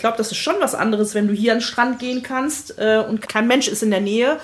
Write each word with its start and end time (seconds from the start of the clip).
glaube, 0.00 0.16
das 0.16 0.30
ist 0.30 0.38
schon 0.38 0.56
was 0.60 0.74
anderes, 0.74 1.14
wenn 1.14 1.28
du 1.28 1.34
hier 1.34 1.52
an 1.52 1.58
den 1.58 1.64
Strand 1.64 1.98
gehen 1.98 2.22
kannst 2.22 2.78
äh, 2.78 3.02
und 3.06 3.28
kein 3.28 3.46
Mensch 3.46 3.68
ist 3.68 3.82
in 3.82 3.90
der 3.90 4.00
Nähe. 4.00 4.38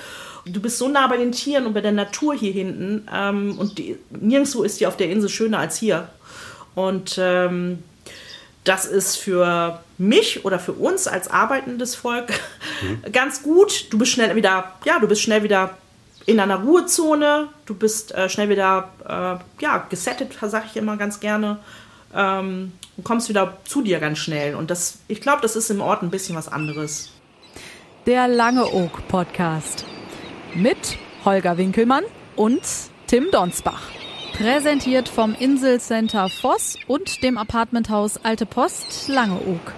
Du 0.44 0.60
bist 0.60 0.78
so 0.78 0.88
nah 0.88 1.06
bei 1.08 1.16
den 1.16 1.32
Tieren 1.32 1.66
und 1.66 1.74
bei 1.74 1.80
der 1.80 1.92
Natur 1.92 2.34
hier 2.34 2.52
hinten. 2.52 3.06
Ähm, 3.12 3.58
und 3.58 3.78
die, 3.78 3.98
nirgendwo 4.10 4.62
ist 4.62 4.80
die 4.80 4.86
auf 4.86 4.96
der 4.96 5.10
Insel 5.10 5.28
schöner 5.28 5.58
als 5.58 5.76
hier. 5.76 6.08
Und 6.74 7.16
ähm, 7.18 7.82
das 8.64 8.84
ist 8.84 9.16
für 9.16 9.80
mich 9.98 10.44
oder 10.44 10.58
für 10.58 10.72
uns 10.72 11.06
als 11.06 11.28
arbeitendes 11.28 11.94
Volk 11.94 12.28
mhm. 12.82 13.02
ganz 13.12 13.42
gut. 13.42 13.86
Du 13.90 13.98
bist 13.98 14.12
schnell 14.12 14.34
wieder, 14.36 14.72
ja, 14.84 14.98
du 14.98 15.08
bist 15.08 15.22
schnell 15.22 15.42
wieder 15.42 15.76
in 16.26 16.40
einer 16.40 16.56
Ruhezone. 16.56 17.48
Du 17.64 17.74
bist 17.74 18.14
äh, 18.14 18.28
schnell 18.28 18.48
wieder, 18.48 18.90
äh, 19.04 19.62
ja, 19.62 19.86
gesettet, 19.88 20.36
sage 20.40 20.66
ich 20.70 20.76
immer 20.76 20.96
ganz 20.96 21.20
gerne. 21.20 21.58
Ähm, 22.14 22.72
und 22.96 23.04
kommst 23.04 23.28
wieder 23.28 23.58
zu 23.64 23.82
dir 23.82 24.00
ganz 24.00 24.18
schnell. 24.18 24.54
Und 24.54 24.70
das, 24.70 24.98
ich 25.08 25.20
glaube, 25.20 25.42
das 25.42 25.56
ist 25.56 25.70
im 25.70 25.80
Ort 25.80 26.02
ein 26.02 26.10
bisschen 26.10 26.36
was 26.36 26.48
anderes. 26.48 27.10
Der 28.06 28.28
Lange 28.28 28.72
Oak 28.72 29.06
Podcast 29.08 29.84
mit 30.54 30.96
Holger 31.24 31.58
Winkelmann 31.58 32.04
und 32.36 32.62
Tim 33.06 33.30
Donsbach. 33.30 33.90
Präsentiert 34.32 35.08
vom 35.08 35.34
Inselcenter 35.34 36.28
Voss 36.28 36.76
und 36.86 37.22
dem 37.22 37.38
Apartmenthaus 37.38 38.18
Alte 38.22 38.46
Post 38.46 39.08
Langeoog. 39.08 39.72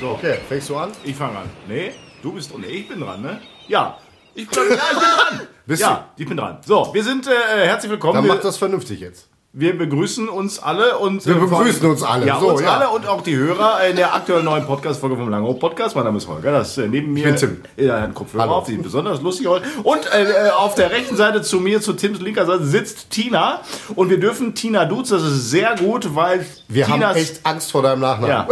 So, 0.00 0.10
okay, 0.10 0.38
fängst 0.48 0.68
du 0.68 0.76
an? 0.76 0.90
Ich 1.04 1.14
fange 1.14 1.38
an. 1.38 1.50
Nee, 1.68 1.92
du 2.22 2.32
bist 2.32 2.52
dran. 2.52 2.62
Nee, 2.62 2.68
ich 2.68 2.88
bin 2.88 3.00
dran, 3.00 3.22
ne? 3.22 3.40
Ja. 3.68 3.98
Ich 4.34 4.48
bin, 4.48 4.58
ja, 4.58 4.64
ich 4.64 4.70
bin 4.70 4.78
dran. 4.98 5.46
Bist 5.66 5.82
ja, 5.82 6.10
du? 6.16 6.22
ich 6.22 6.28
bin 6.28 6.36
dran. 6.36 6.58
So, 6.66 6.90
wir 6.92 7.04
sind 7.04 7.26
äh, 7.26 7.66
herzlich 7.66 7.90
willkommen. 7.90 8.14
Dann 8.14 8.26
mach 8.26 8.40
das 8.40 8.56
vernünftig 8.56 9.00
jetzt. 9.00 9.29
Wir 9.52 9.76
begrüßen 9.76 10.28
uns 10.28 10.60
alle 10.60 10.96
und 10.98 11.26
wir 11.26 11.34
begrüßen 11.34 11.84
uns 11.90 12.04
alle. 12.04 12.24
Ja, 12.24 12.38
so, 12.38 12.50
uns 12.50 12.60
ja. 12.60 12.76
alle 12.76 12.88
und 12.90 13.08
auch 13.08 13.20
die 13.20 13.34
Hörer 13.34 13.84
in 13.84 13.96
der 13.96 14.14
aktuellen 14.14 14.44
neuen 14.44 14.64
Podcast-Folge 14.64 15.16
vom 15.16 15.28
Langhof 15.28 15.58
Podcast. 15.58 15.96
Mein 15.96 16.04
Name 16.04 16.18
ist 16.18 16.28
Holger. 16.28 16.52
Das 16.52 16.78
äh, 16.78 16.86
neben 16.86 17.12
mir. 17.12 17.34
Ich 17.34 17.40
bin 17.40 17.60
Tim. 17.76 17.84
Ja, 17.84 17.96
ein 17.96 18.14
Kopfhörer 18.14 18.44
Hallo. 18.44 18.54
auf, 18.54 18.68
sieht 18.68 18.80
besonders 18.80 19.20
lustig 19.20 19.48
aus. 19.48 19.60
Und 19.82 20.06
äh, 20.12 20.22
äh, 20.22 20.50
auf 20.50 20.76
der 20.76 20.92
rechten 20.92 21.16
Seite 21.16 21.42
zu 21.42 21.58
mir, 21.58 21.80
zu 21.80 21.94
Tims 21.94 22.20
linker 22.20 22.46
Seite 22.46 22.64
sitzt 22.64 23.10
Tina 23.10 23.62
und 23.96 24.08
wir 24.08 24.20
dürfen 24.20 24.54
Tina 24.54 24.84
duzen. 24.84 25.14
Das 25.14 25.24
ist 25.24 25.50
sehr 25.50 25.74
gut, 25.74 26.14
weil 26.14 26.46
wir 26.68 26.86
Tinas, 26.86 27.08
haben 27.08 27.16
echt 27.16 27.40
Angst 27.42 27.72
vor 27.72 27.82
deinem 27.82 28.02
Nachnamen. 28.02 28.28
Ja. 28.28 28.48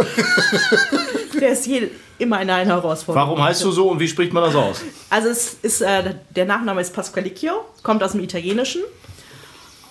der 1.39 1.51
ist 1.51 1.63
hier 1.63 1.87
immer 2.17 2.39
eine 2.39 2.57
Herausforderung. 2.57 3.29
Warum 3.29 3.41
heißt 3.41 3.63
du 3.63 3.71
so 3.71 3.87
und 3.87 4.01
wie 4.01 4.07
spricht 4.09 4.33
man 4.33 4.43
das 4.43 4.53
aus? 4.53 4.81
Also 5.09 5.29
es 5.29 5.53
ist 5.61 5.79
äh, 5.79 6.15
der 6.35 6.43
Nachname 6.43 6.81
ist 6.81 6.93
Pasqualicchio, 6.93 7.53
kommt 7.83 8.03
aus 8.03 8.11
dem 8.11 8.21
Italienischen. 8.21 8.81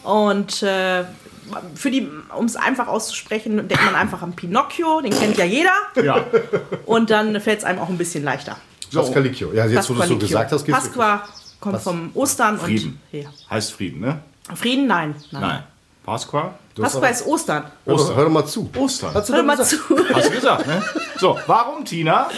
Und 0.09 0.63
äh, 0.63 1.05
für 1.75 1.91
die, 1.91 2.09
um 2.35 2.47
es 2.47 2.57
einfach 2.57 2.89
auszusprechen, 2.89 3.69
denkt 3.69 3.85
man 3.85 3.95
einfach 3.95 4.23
an 4.23 4.33
Pinocchio, 4.33 5.03
den 5.03 5.13
kennt 5.13 5.37
ja 5.37 5.45
jeder. 5.45 5.75
Ja. 6.03 6.25
Und 6.87 7.11
dann 7.11 7.39
fällt 7.43 7.59
es 7.59 7.65
einem 7.65 7.79
auch 7.79 7.91
ein 7.91 7.99
bisschen 7.99 8.25
leichter. 8.25 8.57
So. 8.89 9.03
Pascalicchio. 9.03 9.53
Ja, 9.53 9.67
jetzt, 9.67 9.91
wo 9.91 9.95
du 9.95 10.01
es 10.01 10.09
so 10.09 10.17
gesagt 10.17 10.51
hast, 10.51 10.67
Pasqua 10.67 11.29
kommt 11.61 11.75
Was? 11.75 11.85
vom 11.85 12.11
Ostern 12.15 12.59
Frieden. 12.59 12.99
und. 13.13 13.21
Ja. 13.21 13.29
Heißt 13.51 13.73
Frieden, 13.73 14.01
ne? 14.01 14.23
Frieden, 14.55 14.87
nein. 14.87 15.15
Nein. 15.31 15.43
nein. 15.43 15.63
Pasqua? 16.07 16.55
Pasqua 16.75 17.09
ist 17.09 17.27
Ostern. 17.27 17.65
Ostern. 17.85 18.17
Hör 18.17 18.25
doch 18.25 18.31
mal 18.31 18.47
zu. 18.47 18.71
Ostern. 18.79 19.13
Hast 19.13 19.29
du 19.29 19.35
Hör 19.35 19.43
mal 19.43 19.59
gesagt? 19.59 19.83
zu. 19.89 20.15
Hast 20.15 20.29
du 20.29 20.31
gesagt, 20.31 20.67
ne? 20.67 20.83
So, 21.19 21.39
warum, 21.47 21.85
Tina, 21.85 22.31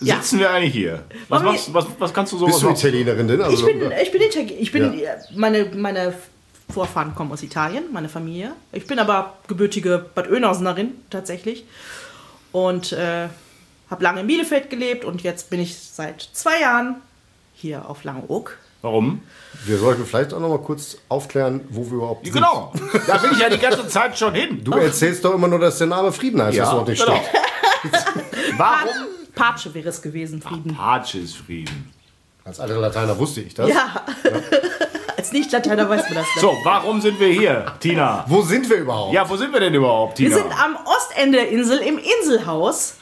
sitzen 0.00 0.38
ja. 0.38 0.44
wir 0.44 0.50
eigentlich 0.52 0.72
hier? 0.72 1.04
Was, 1.28 1.42
machst, 1.42 1.74
was, 1.74 1.86
was 1.98 2.14
kannst 2.14 2.32
du 2.32 2.38
so 2.38 2.46
Bist 2.46 2.62
du 2.62 2.70
Italienerin 2.70 3.28
denn? 3.28 3.42
Also 3.42 3.68
ich 3.68 3.78
bin, 3.78 3.92
ich 3.92 4.12
bin 4.12 4.22
Italienerin. 4.22 4.62
Ich 4.62 4.72
bin, 4.72 4.98
ja. 4.98 5.10
meine, 5.34 5.66
meine 5.74 6.14
Vorfahren 6.72 7.14
kommen 7.14 7.32
aus 7.32 7.42
Italien, 7.42 7.84
meine 7.92 8.08
Familie. 8.08 8.52
Ich 8.72 8.86
bin 8.86 8.98
aber 8.98 9.34
gebürtige 9.46 10.04
Bad 10.14 10.30
Oeynhausenerin 10.30 10.92
tatsächlich. 11.10 11.64
Und 12.52 12.92
äh, 12.92 13.28
habe 13.90 14.02
lange 14.02 14.20
in 14.20 14.26
Bielefeld 14.26 14.70
gelebt 14.70 15.04
und 15.04 15.22
jetzt 15.22 15.50
bin 15.50 15.60
ich 15.60 15.78
seit 15.78 16.28
zwei 16.32 16.60
Jahren 16.60 16.96
hier 17.54 17.88
auf 17.88 18.04
Langeoog. 18.04 18.56
Warum? 18.82 19.22
Wir 19.64 19.78
sollten 19.78 20.06
vielleicht 20.06 20.32
auch 20.32 20.40
noch 20.40 20.50
mal 20.50 20.60
kurz 20.60 20.98
aufklären, 21.08 21.62
wo 21.70 21.84
wir 21.86 21.94
überhaupt 21.94 22.24
sind. 22.24 22.34
Genau, 22.34 22.72
da 23.06 23.18
bin 23.18 23.32
ich 23.32 23.38
ja 23.38 23.48
die 23.48 23.58
ganze 23.58 23.88
Zeit 23.88 24.16
schon 24.16 24.34
hin. 24.34 24.62
Du 24.62 24.72
erzählst 24.72 25.24
doch 25.24 25.34
immer 25.34 25.48
nur, 25.48 25.58
dass 25.58 25.78
der 25.78 25.88
Name 25.88 26.12
Frieden 26.12 26.40
heißt, 26.40 26.56
ja, 26.56 26.64
was 26.64 26.70
dort 26.70 26.88
nicht 26.88 27.04
genau. 27.04 27.16
steht. 27.16 28.02
Warum? 28.58 28.88
Pace 29.34 29.74
wäre 29.74 29.88
es 29.88 30.00
gewesen, 30.00 30.40
Frieden. 30.40 30.76
Pace 30.76 31.14
ist 31.16 31.36
Frieden. 31.36 31.92
Als 32.44 32.60
alter 32.60 32.78
Lateiner 32.78 33.18
wusste 33.18 33.40
ich 33.40 33.54
das. 33.54 33.68
Ja. 33.68 34.06
ja. 34.24 34.30
Als 35.28 35.34
Nicht-Lateiner 35.34 35.86
weiß 35.90 36.04
man 36.04 36.14
das 36.14 36.26
nicht. 36.26 36.40
So, 36.40 36.56
warum 36.64 37.02
sind 37.02 37.20
wir 37.20 37.28
hier, 37.28 37.66
Tina? 37.80 38.24
Wo 38.28 38.40
sind 38.40 38.70
wir 38.70 38.78
überhaupt? 38.78 39.12
Ja, 39.12 39.28
wo 39.28 39.36
sind 39.36 39.52
wir 39.52 39.60
denn 39.60 39.74
überhaupt, 39.74 40.16
Tina? 40.16 40.30
Wir 40.30 40.36
sind 40.36 40.50
am 40.58 40.74
Ostende 40.86 41.36
der 41.36 41.50
Insel 41.50 41.80
im 41.80 41.98
Inselhaus. 41.98 42.94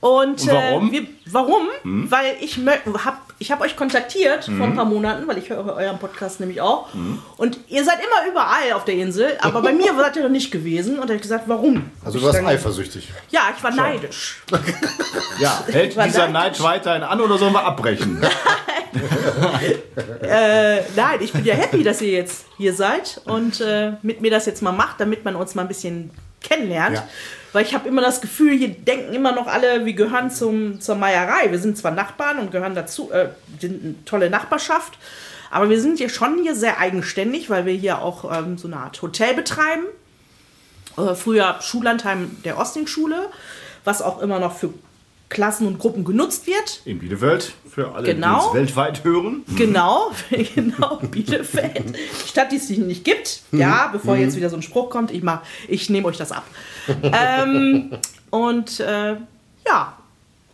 Und, 0.00 0.42
Und 0.42 0.46
warum? 0.48 0.88
Äh, 0.90 0.92
wir, 0.92 1.06
warum? 1.24 1.62
Hm? 1.80 2.10
Weil 2.10 2.36
ich 2.42 2.58
habe 2.58 3.16
ich 3.38 3.50
hab 3.50 3.60
euch 3.60 3.76
kontaktiert 3.76 4.48
mhm. 4.48 4.58
vor 4.58 4.66
ein 4.66 4.74
paar 4.74 4.84
Monaten, 4.84 5.26
weil 5.26 5.38
ich 5.38 5.50
höre 5.50 5.74
euren 5.74 5.98
Podcast 5.98 6.40
nämlich 6.40 6.60
auch. 6.60 6.92
Mhm. 6.94 7.20
Und 7.36 7.58
ihr 7.68 7.84
seid 7.84 7.98
immer 7.98 8.30
überall 8.30 8.72
auf 8.74 8.84
der 8.84 8.94
Insel, 8.94 9.36
aber 9.40 9.60
bei 9.62 9.72
mir 9.72 9.94
seid 9.98 10.16
ihr 10.16 10.22
noch 10.22 10.30
nicht 10.30 10.50
gewesen. 10.50 10.94
Und 10.94 11.02
da 11.02 11.08
habe 11.08 11.16
ich 11.16 11.22
gesagt, 11.22 11.44
warum? 11.46 11.90
Also 12.04 12.18
du 12.18 12.24
warst 12.24 12.38
dann, 12.38 12.46
eifersüchtig. 12.46 13.12
Ja, 13.30 13.42
ich 13.56 13.62
war 13.62 13.72
Schau. 13.72 13.82
neidisch. 13.82 14.42
ja, 15.38 15.64
hält 15.66 15.92
dieser 15.92 16.28
neidisch. 16.28 16.60
Neid 16.60 16.62
weiterhin 16.62 17.02
an 17.02 17.20
oder 17.20 17.38
sollen 17.38 17.52
wir 17.52 17.64
abbrechen? 17.64 18.22
äh, 20.22 20.80
nein, 20.94 21.18
ich 21.20 21.32
bin 21.32 21.44
ja 21.44 21.54
happy, 21.54 21.82
dass 21.82 22.00
ihr 22.00 22.12
jetzt 22.12 22.46
hier 22.56 22.74
seid 22.74 23.20
und 23.24 23.60
äh, 23.60 23.92
mit 24.02 24.20
mir 24.20 24.30
das 24.30 24.46
jetzt 24.46 24.62
mal 24.62 24.72
macht, 24.72 25.00
damit 25.00 25.24
man 25.24 25.34
uns 25.34 25.54
mal 25.54 25.62
ein 25.62 25.68
bisschen 25.68 26.10
kennenlernt. 26.40 26.96
Ja. 26.96 27.08
Weil 27.54 27.64
ich 27.64 27.72
habe 27.72 27.88
immer 27.88 28.02
das 28.02 28.20
Gefühl, 28.20 28.58
hier 28.58 28.70
denken 28.70 29.14
immer 29.14 29.30
noch 29.30 29.46
alle, 29.46 29.86
wir 29.86 29.92
gehören 29.92 30.28
zum, 30.28 30.80
zur 30.80 30.96
Meierei. 30.96 31.52
Wir 31.52 31.60
sind 31.60 31.78
zwar 31.78 31.92
Nachbarn 31.92 32.40
und 32.40 32.50
gehören 32.50 32.74
dazu, 32.74 33.12
äh, 33.12 33.28
sind 33.60 33.84
eine 33.84 34.04
tolle 34.04 34.28
Nachbarschaft, 34.28 34.98
aber 35.52 35.70
wir 35.70 35.80
sind 35.80 36.00
ja 36.00 36.08
schon 36.08 36.42
hier 36.42 36.56
sehr 36.56 36.80
eigenständig, 36.80 37.50
weil 37.50 37.64
wir 37.64 37.74
hier 37.74 38.02
auch 38.02 38.36
ähm, 38.36 38.58
so 38.58 38.66
eine 38.66 38.78
Art 38.78 39.00
Hotel 39.00 39.34
betreiben. 39.34 39.84
Äh, 40.98 41.14
früher 41.14 41.60
Schullandheim 41.60 42.36
der 42.44 42.58
Osting-Schule, 42.58 43.30
was 43.84 44.02
auch 44.02 44.20
immer 44.20 44.40
noch 44.40 44.56
für 44.56 44.74
Klassen 45.34 45.66
und 45.66 45.78
Gruppen 45.78 46.04
genutzt 46.04 46.46
wird. 46.46 46.80
In 46.86 46.98
Bielefeld, 47.00 47.52
für 47.68 47.92
alle, 47.92 48.06
genau. 48.06 48.40
die 48.40 48.46
es 48.46 48.54
weltweit 48.54 49.04
hören. 49.04 49.42
Genau, 49.56 50.12
genau, 50.54 51.00
Bielefeld. 51.10 51.98
Stadt, 52.26 52.52
die 52.52 52.56
es 52.56 52.70
nicht 52.70 53.04
gibt. 53.04 53.42
Ja, 53.52 53.90
bevor 53.92 54.16
jetzt 54.16 54.36
wieder 54.36 54.48
so 54.48 54.56
ein 54.56 54.62
Spruch 54.62 54.88
kommt, 54.88 55.10
ich, 55.10 55.22
ich 55.68 55.90
nehme 55.90 56.06
euch 56.08 56.16
das 56.16 56.32
ab. 56.32 56.46
ähm, 57.02 57.90
und 58.30 58.80
äh, 58.80 59.16
ja, 59.66 59.98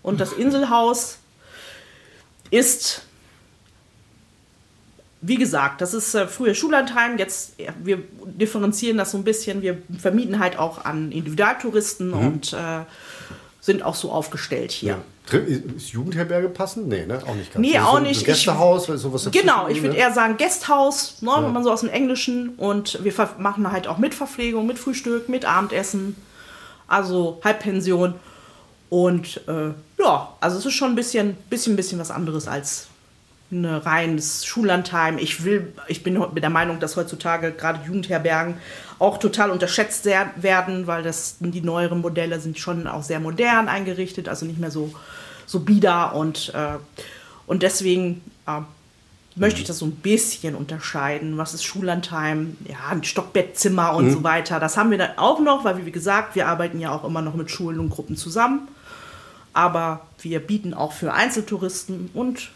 und 0.02 0.20
das 0.20 0.32
Inselhaus 0.32 1.18
ist, 2.50 3.02
wie 5.20 5.36
gesagt, 5.36 5.82
das 5.82 5.92
ist 5.92 6.14
äh, 6.14 6.26
früher 6.26 6.54
Schullandheim, 6.54 7.18
jetzt, 7.18 7.54
wir 7.82 8.02
differenzieren 8.24 8.96
das 8.96 9.10
so 9.10 9.18
ein 9.18 9.24
bisschen, 9.24 9.60
wir 9.60 9.78
vermieten 9.98 10.38
halt 10.38 10.58
auch 10.58 10.84
an 10.84 11.12
Individualtouristen 11.12 12.08
mhm. 12.08 12.26
und 12.26 12.52
äh, 12.54 12.80
sind 13.60 13.82
auch 13.82 13.94
so 13.94 14.10
aufgestellt 14.10 14.72
hier. 14.72 14.98
Ja. 15.30 15.38
Ist 15.38 15.90
Jugendherberge 15.90 16.48
passend? 16.48 16.88
Nee, 16.88 17.06
ne? 17.06 17.22
Auch 17.24 17.34
nicht 17.34 17.52
ganz. 17.52 17.64
Nee, 17.64 17.78
auch 17.78 18.00
nicht. 18.00 18.20
So 18.20 18.26
Gästehaus, 18.26 18.88
ich, 18.88 19.00
sowas 19.00 19.28
Genau, 19.30 19.68
ich 19.68 19.80
würde 19.82 19.94
ne? 19.94 20.00
eher 20.00 20.12
sagen 20.12 20.36
Gästhaus, 20.36 21.22
ne, 21.22 21.30
ja. 21.30 21.44
wenn 21.44 21.52
man 21.52 21.62
so 21.62 21.70
aus 21.70 21.80
dem 21.80 21.90
Englischen. 21.90 22.50
Und 22.56 23.04
wir 23.04 23.12
machen 23.38 23.70
halt 23.70 23.86
auch 23.86 23.98
mit 23.98 24.14
Verpflegung, 24.14 24.66
mit 24.66 24.78
Frühstück, 24.78 25.28
mit 25.28 25.44
Abendessen. 25.44 26.16
Also 26.88 27.40
Halbpension. 27.44 28.14
Und 28.88 29.40
äh, 29.46 29.72
ja, 30.02 30.34
also 30.40 30.58
es 30.58 30.66
ist 30.66 30.74
schon 30.74 30.90
ein 30.90 30.96
bisschen, 30.96 31.36
bisschen, 31.48 31.76
bisschen 31.76 32.00
was 32.00 32.10
anderes 32.10 32.48
als 32.48 32.88
ein 33.52 33.64
reines 33.64 34.44
Schullandheim. 34.46 35.18
Ich 35.18 35.44
will, 35.44 35.72
ich 35.88 36.02
bin 36.02 36.24
der 36.36 36.50
Meinung, 36.50 36.80
dass 36.80 36.96
heutzutage 36.96 37.52
gerade 37.52 37.80
Jugendherbergen 37.86 38.54
auch 38.98 39.18
total 39.18 39.50
unterschätzt 39.50 40.04
werden, 40.04 40.86
weil 40.86 41.02
das, 41.02 41.36
die 41.40 41.62
neueren 41.62 42.00
Modelle 42.00 42.38
sind 42.40 42.58
schon 42.58 42.86
auch 42.86 43.02
sehr 43.02 43.18
modern 43.18 43.68
eingerichtet, 43.68 44.28
also 44.28 44.46
nicht 44.46 44.60
mehr 44.60 44.70
so, 44.70 44.92
so 45.46 45.60
bieder 45.60 46.14
und, 46.14 46.52
äh, 46.54 46.76
und 47.46 47.62
deswegen 47.62 48.20
äh, 48.46 48.60
möchte 49.36 49.60
ich 49.60 49.66
das 49.66 49.78
so 49.78 49.86
ein 49.86 49.96
bisschen 49.96 50.54
unterscheiden. 50.54 51.38
Was 51.38 51.54
ist 51.54 51.64
Schullandheim? 51.64 52.56
Ja, 52.68 52.90
ein 52.90 53.04
Stockbettzimmer 53.04 53.94
und 53.94 54.06
mhm. 54.06 54.12
so 54.12 54.22
weiter. 54.22 54.60
Das 54.60 54.76
haben 54.76 54.90
wir 54.90 54.98
dann 54.98 55.16
auch 55.16 55.40
noch, 55.40 55.64
weil 55.64 55.84
wie 55.86 55.90
gesagt, 55.90 56.34
wir 56.34 56.46
arbeiten 56.46 56.78
ja 56.78 56.92
auch 56.92 57.04
immer 57.04 57.22
noch 57.22 57.34
mit 57.34 57.50
Schulen 57.50 57.80
und 57.80 57.90
Gruppen 57.90 58.16
zusammen. 58.16 58.68
Aber 59.52 60.06
wir 60.20 60.40
bieten 60.40 60.74
auch 60.74 60.92
für 60.92 61.12
Einzeltouristen 61.12 62.10
und 62.12 62.50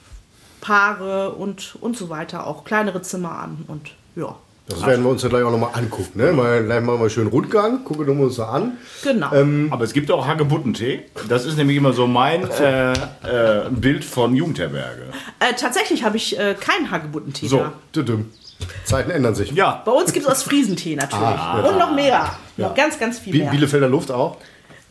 Paare 0.65 1.33
und, 1.33 1.77
und 1.81 1.95
so 1.97 2.09
weiter 2.09 2.47
auch 2.47 2.65
kleinere 2.65 3.03
Zimmer 3.03 3.39
an 3.39 3.65
und 3.69 3.91
ja. 4.17 4.35
Das 4.67 4.87
werden 4.87 5.05
wir 5.05 5.11
uns 5.11 5.23
ja 5.23 5.29
gleich 5.29 5.43
auch 5.43 5.51
nochmal 5.51 5.73
angucken. 5.75 6.13
Ne? 6.15 6.33
Mal, 6.33 6.65
gleich 6.65 6.81
machen 6.81 6.99
wir 6.99 7.11
schön 7.11 7.27
Rundgang, 7.27 7.85
gucken 7.85 8.07
wir 8.07 8.25
uns 8.25 8.37
da 8.37 8.49
an. 8.49 8.79
Genau. 9.03 9.31
Ähm, 9.35 9.69
Aber 9.71 9.85
es 9.85 9.93
gibt 9.93 10.11
auch 10.11 10.27
Hagebuttentee. 10.27 11.03
Das 11.29 11.45
ist 11.45 11.59
nämlich 11.59 11.77
immer 11.77 11.93
so 11.93 12.07
mein 12.07 12.49
äh, 12.49 12.93
äh, 12.93 13.69
Bild 13.69 14.07
von 14.07 14.35
Jugendherberge. 14.35 15.03
Äh, 15.39 15.53
tatsächlich 15.55 16.03
habe 16.03 16.17
ich 16.17 16.39
äh, 16.39 16.55
keinen 16.59 16.91
Hagebuttentee 16.91 17.47
so, 17.47 17.67
da. 17.93 18.03
Zeiten 18.85 19.11
ändern 19.11 19.35
sich. 19.35 19.51
Ja. 19.53 19.83
Bei 19.85 19.93
uns 19.93 20.15
gibt 20.15 20.25
es 20.25 20.33
aus 20.33 20.43
Friesentee 20.45 20.97
natürlich. 20.97 21.23
Ah, 21.23 21.61
Und 21.61 21.79
noch 21.79 21.93
mehr. 21.95 22.31
Ja. 22.57 22.69
Noch 22.69 22.75
ganz, 22.75 22.99
ganz 22.99 23.19
viel 23.19 23.37
mehr. 23.37 23.51
Bielefelder 23.51 23.89
Luft 23.89 24.11
auch? 24.11 24.39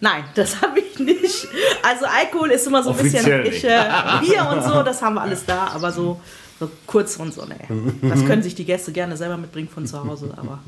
Nein, 0.03 0.25
das 0.35 0.61
habe 0.61 0.79
ich 0.81 0.99
nicht. 0.99 1.47
Also 1.81 2.05
Alkohol 2.05 2.51
ist 2.51 2.67
immer 2.67 2.83
so 2.83 2.89
ein 2.91 2.97
bisschen 2.97 3.45
ich, 3.45 3.63
äh, 3.63 3.85
Bier 4.21 4.49
und 4.51 4.61
so, 4.61 4.83
das 4.83 5.01
haben 5.01 5.15
wir 5.15 5.21
alles 5.21 5.45
da, 5.45 5.67
aber 5.73 5.93
so, 5.93 6.19
so 6.59 6.69
kurz 6.85 7.15
und 7.15 7.33
so, 7.33 7.45
nee. 7.45 8.09
Das 8.09 8.25
können 8.25 8.43
sich 8.43 8.53
die 8.53 8.65
Gäste 8.65 8.91
gerne 8.91 9.15
selber 9.15 9.37
mitbringen 9.37 9.69
von 9.69 9.87
zu 9.87 10.05
Hause, 10.05 10.33
aber 10.35 10.59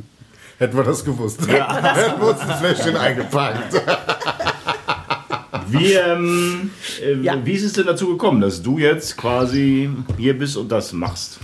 Hätten 0.58 0.78
wir 0.78 0.86
das 0.86 1.04
gewusst. 1.04 1.42
Hätten 1.46 2.22
wir 2.22 2.28
uns 2.30 2.40
ein 2.40 2.58
Fläschchen 2.60 2.96
eingepackt. 2.96 3.74
Wie, 5.68 5.92
ähm, 5.94 6.72
äh, 7.04 7.16
Ja. 7.16 7.46
wie 7.46 7.52
ist 7.52 7.64
es 7.64 7.74
denn 7.74 7.88
dazu 7.88 8.08
gekommen, 8.08 8.40
dass 8.40 8.62
du 8.62 8.78
jetzt 8.78 9.18
quasi 9.18 9.90
hier 10.18 10.38
bist 10.38 10.56
und 10.56 10.72
das 10.72 10.94
machst? 10.94 11.40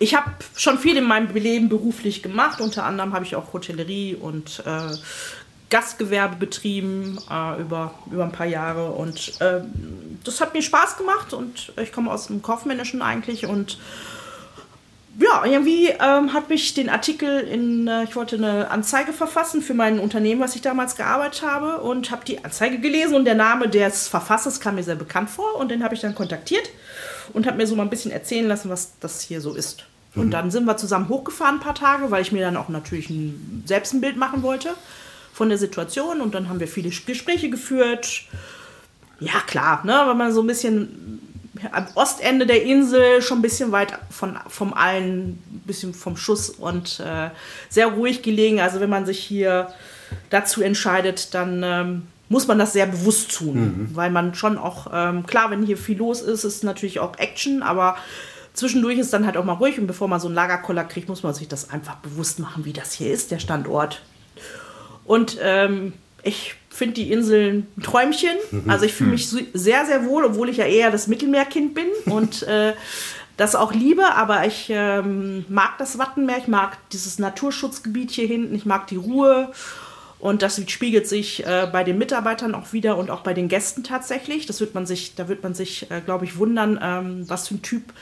ich 0.00 0.14
habe 0.14 0.30
schon 0.56 0.78
viel 0.78 0.96
in 0.96 1.04
meinem 1.04 1.32
Leben 1.34 1.68
beruflich 1.68 2.22
gemacht. 2.22 2.60
Unter 2.60 2.84
anderem 2.84 3.12
habe 3.12 3.24
ich 3.24 3.36
auch 3.36 3.52
Hotellerie 3.52 4.14
und 4.16 4.62
äh, 4.66 4.96
Gastgewerbe 5.74 6.36
betrieben 6.36 7.18
äh, 7.28 7.60
über, 7.60 7.94
über 8.08 8.22
ein 8.22 8.30
paar 8.30 8.46
Jahre. 8.46 8.92
Und 8.92 9.40
äh, 9.40 9.60
das 10.22 10.40
hat 10.40 10.54
mir 10.54 10.62
Spaß 10.62 10.96
gemacht 10.98 11.32
und 11.32 11.72
ich 11.82 11.90
komme 11.90 12.12
aus 12.12 12.28
dem 12.28 12.42
Kaufmännischen 12.42 13.02
eigentlich. 13.02 13.46
Und 13.46 13.76
ja, 15.18 15.44
irgendwie 15.44 15.88
ähm, 15.88 16.32
hat 16.32 16.48
mich 16.48 16.74
den 16.74 16.88
Artikel 16.88 17.40
in, 17.40 17.88
äh, 17.88 18.04
ich 18.04 18.14
wollte 18.14 18.36
eine 18.36 18.70
Anzeige 18.70 19.12
verfassen 19.12 19.62
für 19.62 19.74
mein 19.74 19.98
Unternehmen, 19.98 20.40
was 20.40 20.54
ich 20.54 20.62
damals 20.62 20.94
gearbeitet 20.94 21.42
habe. 21.42 21.78
Und 21.78 22.12
habe 22.12 22.24
die 22.24 22.44
Anzeige 22.44 22.78
gelesen 22.78 23.16
und 23.16 23.24
der 23.24 23.34
Name 23.34 23.68
des 23.68 24.06
Verfassers 24.06 24.60
kam 24.60 24.76
mir 24.76 24.84
sehr 24.84 24.94
bekannt 24.94 25.28
vor. 25.28 25.56
Und 25.56 25.72
den 25.72 25.82
habe 25.82 25.96
ich 25.96 26.00
dann 26.00 26.14
kontaktiert 26.14 26.70
und 27.32 27.48
habe 27.48 27.56
mir 27.56 27.66
so 27.66 27.74
mal 27.74 27.82
ein 27.82 27.90
bisschen 27.90 28.12
erzählen 28.12 28.46
lassen, 28.46 28.70
was 28.70 28.92
das 29.00 29.22
hier 29.22 29.40
so 29.40 29.54
ist. 29.54 29.86
Und 30.14 30.30
dann 30.30 30.52
sind 30.52 30.66
wir 30.66 30.76
zusammen 30.76 31.08
hochgefahren 31.08 31.56
ein 31.56 31.60
paar 31.60 31.74
Tage, 31.74 32.12
weil 32.12 32.22
ich 32.22 32.30
mir 32.30 32.42
dann 32.42 32.56
auch 32.56 32.68
natürlich 32.68 33.10
ein, 33.10 33.64
selbst 33.66 33.92
ein 33.92 34.00
Bild 34.00 34.16
machen 34.16 34.44
wollte 34.44 34.76
von 35.34 35.48
der 35.48 35.58
Situation 35.58 36.20
und 36.20 36.34
dann 36.34 36.48
haben 36.48 36.60
wir 36.60 36.68
viele 36.68 36.90
Gespräche 36.90 37.50
geführt. 37.50 38.22
Ja, 39.18 39.40
klar, 39.46 39.84
ne, 39.84 40.04
wenn 40.06 40.16
man 40.16 40.32
so 40.32 40.42
ein 40.42 40.46
bisschen 40.46 41.20
am 41.72 41.86
Ostende 41.94 42.46
der 42.46 42.62
Insel 42.62 43.20
schon 43.20 43.38
ein 43.38 43.42
bisschen 43.42 43.72
weit 43.72 43.98
von, 44.10 44.38
vom 44.48 44.72
allen, 44.74 45.30
ein 45.30 45.62
bisschen 45.66 45.92
vom 45.92 46.16
Schuss 46.16 46.50
und 46.50 47.00
äh, 47.00 47.30
sehr 47.68 47.88
ruhig 47.88 48.22
gelegen. 48.22 48.60
Also 48.60 48.78
wenn 48.80 48.90
man 48.90 49.06
sich 49.06 49.18
hier 49.18 49.72
dazu 50.30 50.62
entscheidet, 50.62 51.34
dann 51.34 51.62
ähm, 51.64 52.02
muss 52.28 52.46
man 52.46 52.58
das 52.58 52.72
sehr 52.72 52.86
bewusst 52.86 53.34
tun, 53.34 53.90
weil 53.92 54.10
man 54.10 54.34
schon 54.34 54.56
auch, 54.56 54.88
ähm, 54.92 55.26
klar, 55.26 55.50
wenn 55.50 55.64
hier 55.64 55.76
viel 55.76 55.98
los 55.98 56.22
ist, 56.22 56.44
ist 56.44 56.64
natürlich 56.64 57.00
auch 57.00 57.18
Action, 57.18 57.62
aber 57.62 57.96
zwischendurch 58.52 58.98
ist 58.98 59.12
dann 59.12 59.26
halt 59.26 59.36
auch 59.36 59.44
mal 59.44 59.54
ruhig 59.54 59.78
und 59.78 59.86
bevor 59.86 60.06
man 60.06 60.20
so 60.20 60.28
einen 60.28 60.34
Lagerkoller 60.36 60.84
kriegt, 60.84 61.08
muss 61.08 61.22
man 61.22 61.34
sich 61.34 61.48
das 61.48 61.70
einfach 61.70 61.96
bewusst 61.96 62.38
machen, 62.38 62.64
wie 62.64 62.72
das 62.72 62.92
hier 62.92 63.12
ist, 63.12 63.30
der 63.30 63.40
Standort. 63.40 64.00
Und 65.04 65.38
ähm, 65.42 65.92
ich 66.22 66.54
finde 66.70 66.94
die 66.94 67.12
Inseln 67.12 67.66
ein 67.76 67.82
Träumchen. 67.82 68.36
Also 68.66 68.84
ich 68.86 68.94
fühle 68.94 69.10
mich 69.10 69.28
so- 69.28 69.38
sehr, 69.52 69.86
sehr 69.86 70.06
wohl, 70.06 70.24
obwohl 70.24 70.48
ich 70.48 70.56
ja 70.56 70.64
eher 70.64 70.90
das 70.90 71.06
Mittelmeerkind 71.06 71.74
bin 71.74 71.86
und 72.06 72.42
äh, 72.44 72.72
das 73.36 73.54
auch 73.54 73.72
liebe. 73.72 74.14
Aber 74.14 74.46
ich 74.46 74.66
ähm, 74.70 75.44
mag 75.48 75.78
das 75.78 75.98
Wattenmeer, 75.98 76.38
ich 76.38 76.48
mag 76.48 76.78
dieses 76.90 77.18
Naturschutzgebiet 77.18 78.10
hier 78.10 78.26
hinten, 78.26 78.54
ich 78.54 78.66
mag 78.66 78.86
die 78.88 78.96
Ruhe. 78.96 79.52
Und 80.18 80.40
das 80.40 80.58
spiegelt 80.68 81.06
sich 81.06 81.44
äh, 81.46 81.68
bei 81.70 81.84
den 81.84 81.98
Mitarbeitern 81.98 82.54
auch 82.54 82.72
wieder 82.72 82.96
und 82.96 83.10
auch 83.10 83.20
bei 83.20 83.34
den 83.34 83.48
Gästen 83.48 83.84
tatsächlich. 83.84 84.46
Das 84.46 84.58
wird 84.58 84.74
man 84.74 84.86
sich, 84.86 85.14
da 85.14 85.28
wird 85.28 85.42
man 85.42 85.52
sich, 85.54 85.90
äh, 85.90 86.00
glaube 86.00 86.24
ich, 86.24 86.38
wundern, 86.38 86.80
ähm, 86.82 87.24
was 87.28 87.48
für 87.48 87.56
ein 87.56 87.62
Typ 87.62 87.92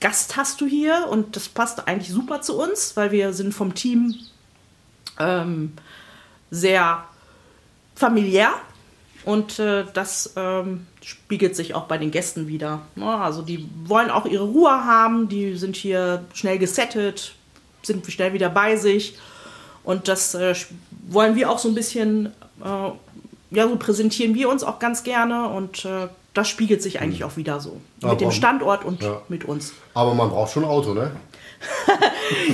Gast 0.00 0.36
hast 0.36 0.60
du 0.60 0.66
hier. 0.66 1.06
Und 1.10 1.36
das 1.36 1.48
passt 1.48 1.88
eigentlich 1.88 2.10
super 2.10 2.42
zu 2.42 2.60
uns, 2.60 2.94
weil 2.94 3.10
wir 3.10 3.32
sind 3.32 3.54
vom 3.54 3.74
Team 3.74 4.14
ähm, 5.18 5.72
sehr 6.50 7.04
familiär 7.94 8.50
und 9.24 9.58
äh, 9.58 9.84
das 9.92 10.32
ähm, 10.36 10.86
spiegelt 11.02 11.54
sich 11.56 11.74
auch 11.74 11.84
bei 11.84 11.98
den 11.98 12.10
Gästen 12.10 12.48
wieder. 12.48 12.80
Ne? 12.96 13.06
Also 13.06 13.42
die 13.42 13.68
wollen 13.84 14.10
auch 14.10 14.26
ihre 14.26 14.44
Ruhe 14.44 14.70
haben, 14.70 15.28
die 15.28 15.56
sind 15.56 15.76
hier 15.76 16.24
schnell 16.34 16.58
gesettet, 16.58 17.34
sind 17.82 18.06
schnell 18.10 18.32
wieder 18.32 18.48
bei 18.48 18.76
sich 18.76 19.18
und 19.84 20.08
das 20.08 20.34
äh, 20.34 20.54
wollen 21.08 21.34
wir 21.36 21.50
auch 21.50 21.58
so 21.58 21.68
ein 21.68 21.74
bisschen, 21.74 22.26
äh, 22.64 22.90
ja, 23.56 23.68
so 23.68 23.76
präsentieren 23.76 24.34
wir 24.34 24.48
uns 24.48 24.62
auch 24.62 24.78
ganz 24.78 25.02
gerne 25.02 25.48
und 25.48 25.84
äh, 25.84 26.08
das 26.32 26.48
spiegelt 26.48 26.80
sich 26.82 27.00
eigentlich 27.00 27.24
auch 27.24 27.36
wieder 27.36 27.58
so. 27.60 27.80
Aber- 28.02 28.12
mit 28.12 28.20
dem 28.20 28.30
Standort 28.30 28.84
und 28.84 29.02
Ja. 29.02 29.20
mit 29.28 29.44
uns. 29.44 29.72
Aber 29.94 30.14
man 30.14 30.30
braucht 30.30 30.52
schon 30.52 30.64
ein 30.64 30.70
Auto, 30.70 30.94
ne? 30.94 31.10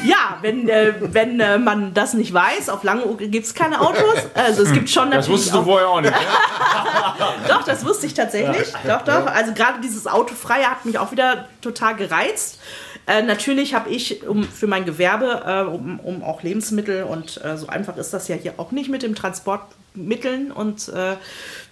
Ja, 0.05 0.39
wenn, 0.41 0.69
äh, 0.69 0.95
wenn 1.01 1.39
äh, 1.39 1.59
man 1.59 1.95
das 1.95 2.15
nicht 2.15 2.33
weiß, 2.33 2.69
auf 2.69 2.83
Langeoog 2.83 3.19
gibt 3.19 3.47
es 3.47 3.55
keine 3.55 3.81
Autos. 3.81 4.17
Also 4.35 4.63
es 4.63 4.73
gibt 4.73 4.91
schon 4.91 5.11
Das 5.11 5.29
natürlich 5.29 5.41
wusstest 5.41 5.55
du 5.55 5.63
vorher 5.65 5.89
auch 5.89 6.01
nicht. 6.01 6.13
ne? 6.13 6.19
Doch, 7.49 7.63
das 7.65 7.85
wusste 7.85 8.07
ich 8.07 8.15
tatsächlich. 8.15 8.73
Doch, 8.87 9.03
doch. 9.03 9.27
Also 9.27 9.53
gerade 9.55 9.81
dieses 9.81 10.07
Autofreie 10.07 10.69
hat 10.69 10.85
mich 10.85 10.99
auch 10.99 11.13
wieder 11.13 11.47
total 11.61 11.95
gereizt. 11.95 12.59
Äh, 13.07 13.23
natürlich 13.23 13.75
habe 13.75 13.89
ich 13.91 14.27
um, 14.27 14.43
für 14.43 14.67
mein 14.67 14.85
Gewerbe, 14.85 15.43
äh, 15.47 15.63
um, 15.63 16.01
um 16.01 16.25
auch 16.25 16.43
Lebensmittel 16.43 17.05
und 17.05 17.43
äh, 17.45 17.57
so 17.57 17.69
einfach 17.69 17.97
ist 17.97 18.13
das 18.13 18.27
ja 18.27 18.35
hier 18.35 18.55
auch 18.57 18.73
nicht 18.73 18.91
mit 18.91 19.03
dem 19.03 19.15
Transportmitteln 19.15 20.51
und 20.51 20.89
äh, 20.89 21.17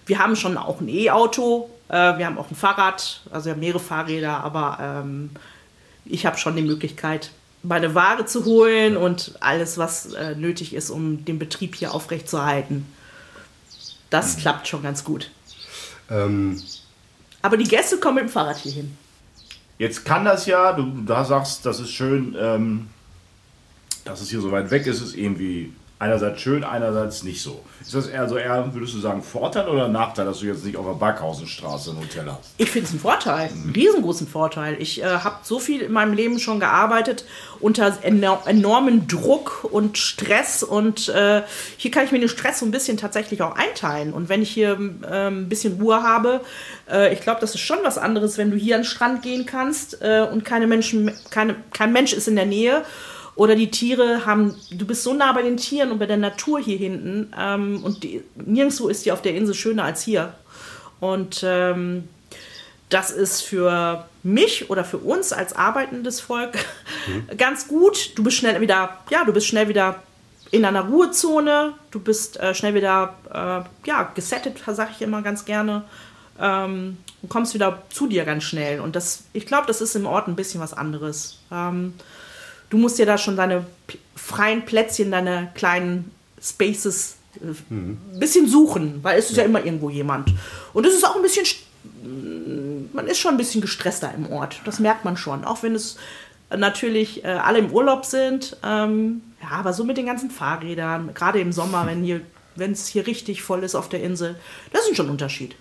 wir 0.06 0.18
haben 0.18 0.36
schon 0.36 0.56
auch 0.56 0.80
ein 0.80 0.88
E-Auto, 0.88 1.70
wir 1.88 2.26
haben 2.26 2.38
auch 2.38 2.50
ein 2.50 2.56
Fahrrad, 2.56 3.20
also 3.30 3.46
wir 3.46 3.52
haben 3.52 3.60
mehrere 3.60 3.78
Fahrräder, 3.78 4.42
aber 4.42 4.78
ähm, 4.80 5.30
ich 6.04 6.26
habe 6.26 6.36
schon 6.36 6.56
die 6.56 6.62
Möglichkeit, 6.62 7.30
meine 7.62 7.94
Ware 7.94 8.26
zu 8.26 8.44
holen 8.44 8.96
und 8.96 9.34
alles, 9.40 9.78
was 9.78 10.12
äh, 10.12 10.34
nötig 10.34 10.74
ist, 10.74 10.90
um 10.90 11.24
den 11.24 11.38
Betrieb 11.38 11.74
hier 11.74 11.94
aufrechtzuerhalten. 11.94 12.86
Das 14.10 14.36
klappt 14.36 14.68
schon 14.68 14.82
ganz 14.82 15.02
gut. 15.02 15.30
Ähm, 16.10 16.60
Aber 17.42 17.56
die 17.56 17.64
Gäste 17.64 17.98
kommen 17.98 18.16
mit 18.16 18.24
dem 18.24 18.28
Fahrrad 18.30 18.58
hier 18.58 18.72
hin. 18.72 18.96
Jetzt 19.78 20.04
kann 20.04 20.24
das 20.24 20.46
ja, 20.46 20.72
du 20.72 21.02
da 21.04 21.24
sagst, 21.24 21.66
das 21.66 21.80
ist 21.80 21.90
schön, 21.90 22.36
ähm, 22.38 22.88
dass 24.04 24.20
es 24.20 24.30
hier 24.30 24.40
so 24.40 24.52
weit 24.52 24.70
weg 24.70 24.86
ist, 24.86 25.00
ist 25.00 25.16
irgendwie 25.16 25.72
einerseits 26.04 26.40
schön, 26.40 26.64
einerseits 26.64 27.22
nicht 27.22 27.40
so. 27.40 27.62
Ist 27.80 27.94
das 27.94 28.06
eher 28.06 28.28
so 28.28 28.36
eher, 28.36 28.74
würdest 28.74 28.94
du 28.94 28.98
sagen, 28.98 29.22
Vorteil 29.22 29.68
oder 29.68 29.88
Nachteil, 29.88 30.26
dass 30.26 30.40
du 30.40 30.46
jetzt 30.46 30.64
nicht 30.64 30.76
auf 30.76 30.84
der 30.84 30.94
Backhausenstraße 30.94 31.92
ein 31.92 31.98
Hotel 31.98 32.26
hast? 32.26 32.50
Ich 32.58 32.70
finde 32.70 32.86
es 32.86 32.90
einen 32.92 33.00
Vorteil, 33.00 33.48
einen 33.48 33.72
riesengroßen 33.74 34.28
Vorteil. 34.28 34.76
Ich 34.78 35.02
äh, 35.02 35.06
habe 35.06 35.36
so 35.42 35.58
viel 35.58 35.80
in 35.80 35.92
meinem 35.92 36.12
Leben 36.12 36.38
schon 36.38 36.60
gearbeitet 36.60 37.24
unter 37.60 37.96
enor 38.02 38.42
enormen 38.46 39.08
Druck 39.08 39.66
und 39.70 39.96
Stress 39.96 40.62
und 40.62 41.08
äh, 41.08 41.42
hier 41.78 41.90
kann 41.90 42.04
ich 42.04 42.12
mir 42.12 42.20
den 42.20 42.28
Stress 42.28 42.58
so 42.58 42.66
ein 42.66 42.70
bisschen 42.70 42.98
tatsächlich 42.98 43.40
auch 43.40 43.56
einteilen. 43.56 44.12
Und 44.12 44.28
wenn 44.28 44.42
ich 44.42 44.50
hier 44.50 44.72
ähm, 44.72 45.00
ein 45.10 45.48
bisschen 45.48 45.80
Ruhe 45.80 46.02
habe, 46.02 46.42
äh, 46.90 47.14
ich 47.14 47.22
glaube, 47.22 47.40
das 47.40 47.54
ist 47.54 47.60
schon 47.60 47.78
was 47.82 47.96
anderes, 47.96 48.36
wenn 48.36 48.50
du 48.50 48.58
hier 48.58 48.74
an 48.74 48.82
den 48.82 48.86
Strand 48.86 49.22
gehen 49.22 49.46
kannst 49.46 50.02
äh, 50.02 50.26
und 50.30 50.44
keine 50.44 50.66
Menschen, 50.66 51.12
keine, 51.30 51.56
kein 51.72 51.92
Mensch 51.92 52.12
ist 52.12 52.28
in 52.28 52.36
der 52.36 52.46
Nähe. 52.46 52.84
Oder 53.36 53.56
die 53.56 53.70
Tiere 53.70 54.26
haben, 54.26 54.54
du 54.70 54.86
bist 54.86 55.02
so 55.02 55.12
nah 55.12 55.32
bei 55.32 55.42
den 55.42 55.56
Tieren 55.56 55.90
und 55.90 55.98
bei 55.98 56.06
der 56.06 56.16
Natur 56.16 56.60
hier 56.60 56.78
hinten 56.78 57.32
ähm, 57.38 57.82
und 57.82 58.04
die, 58.04 58.22
nirgendwo 58.36 58.88
ist 58.88 59.04
die 59.06 59.12
auf 59.12 59.22
der 59.22 59.34
Insel 59.34 59.54
schöner 59.54 59.84
als 59.84 60.02
hier. 60.02 60.34
Und 61.00 61.42
ähm, 61.44 62.08
das 62.90 63.10
ist 63.10 63.42
für 63.42 64.06
mich 64.22 64.70
oder 64.70 64.84
für 64.84 64.98
uns 64.98 65.32
als 65.32 65.54
arbeitendes 65.54 66.20
Volk 66.20 66.64
ganz 67.36 67.66
gut. 67.66 68.12
Du 68.16 68.22
bist 68.22 68.36
schnell 68.36 68.60
wieder, 68.60 68.98
ja, 69.10 69.24
du 69.24 69.32
bist 69.32 69.46
schnell 69.46 69.68
wieder 69.68 70.02
in 70.52 70.64
einer 70.64 70.82
Ruhezone. 70.82 71.74
Du 71.90 71.98
bist 71.98 72.38
äh, 72.38 72.54
schnell 72.54 72.74
wieder, 72.74 73.14
äh, 73.32 73.88
ja, 73.88 74.12
gesettet, 74.14 74.62
sage 74.66 74.90
ich 74.94 75.02
immer 75.02 75.22
ganz 75.22 75.44
gerne. 75.44 75.82
Ähm, 76.40 76.98
du 77.20 77.28
kommst 77.28 77.54
wieder 77.54 77.82
zu 77.90 78.06
dir 78.06 78.24
ganz 78.24 78.44
schnell. 78.44 78.80
Und 78.80 78.94
das, 78.94 79.24
ich 79.32 79.46
glaube, 79.46 79.66
das 79.66 79.80
ist 79.80 79.96
im 79.96 80.06
Ort 80.06 80.28
ein 80.28 80.36
bisschen 80.36 80.60
was 80.60 80.72
anderes. 80.72 81.40
Ähm, 81.50 81.94
du 82.74 82.80
musst 82.80 82.98
dir 82.98 83.06
da 83.06 83.16
schon 83.16 83.36
deine 83.36 83.64
freien 84.16 84.64
Plätzchen, 84.64 85.12
deine 85.12 85.52
kleinen 85.54 86.10
Spaces 86.42 87.16
äh, 87.36 87.54
ein 87.70 88.18
bisschen 88.18 88.48
suchen, 88.48 88.98
weil 89.02 89.16
es 89.16 89.30
ist 89.30 89.36
ja 89.36 89.44
immer 89.44 89.64
irgendwo 89.64 89.90
jemand. 89.90 90.32
Und 90.72 90.84
es 90.84 90.94
ist 90.94 91.04
auch 91.04 91.14
ein 91.14 91.22
bisschen, 91.22 91.46
man 92.92 93.06
ist 93.06 93.18
schon 93.18 93.32
ein 93.34 93.36
bisschen 93.36 93.60
gestresster 93.60 94.12
im 94.14 94.30
Ort. 94.30 94.60
Das 94.64 94.80
merkt 94.80 95.04
man 95.04 95.16
schon. 95.16 95.44
Auch 95.44 95.62
wenn 95.62 95.76
es 95.76 95.96
natürlich 96.50 97.24
äh, 97.24 97.28
alle 97.28 97.60
im 97.60 97.70
Urlaub 97.70 98.04
sind. 98.04 98.56
Ähm, 98.64 99.22
ja, 99.40 99.50
aber 99.50 99.72
so 99.72 99.84
mit 99.84 99.96
den 99.96 100.06
ganzen 100.06 100.30
Fahrrädern, 100.30 101.14
gerade 101.14 101.38
im 101.38 101.52
Sommer, 101.52 101.86
wenn 101.86 102.02
hier, 102.02 102.22
wenn 102.56 102.72
es 102.72 102.88
hier 102.88 103.06
richtig 103.06 103.42
voll 103.42 103.62
ist 103.62 103.76
auf 103.76 103.88
der 103.88 104.02
Insel, 104.02 104.34
das 104.72 104.88
ist 104.88 104.96
schon 104.96 105.06
ein 105.06 105.12
Unterschied. 105.12 105.54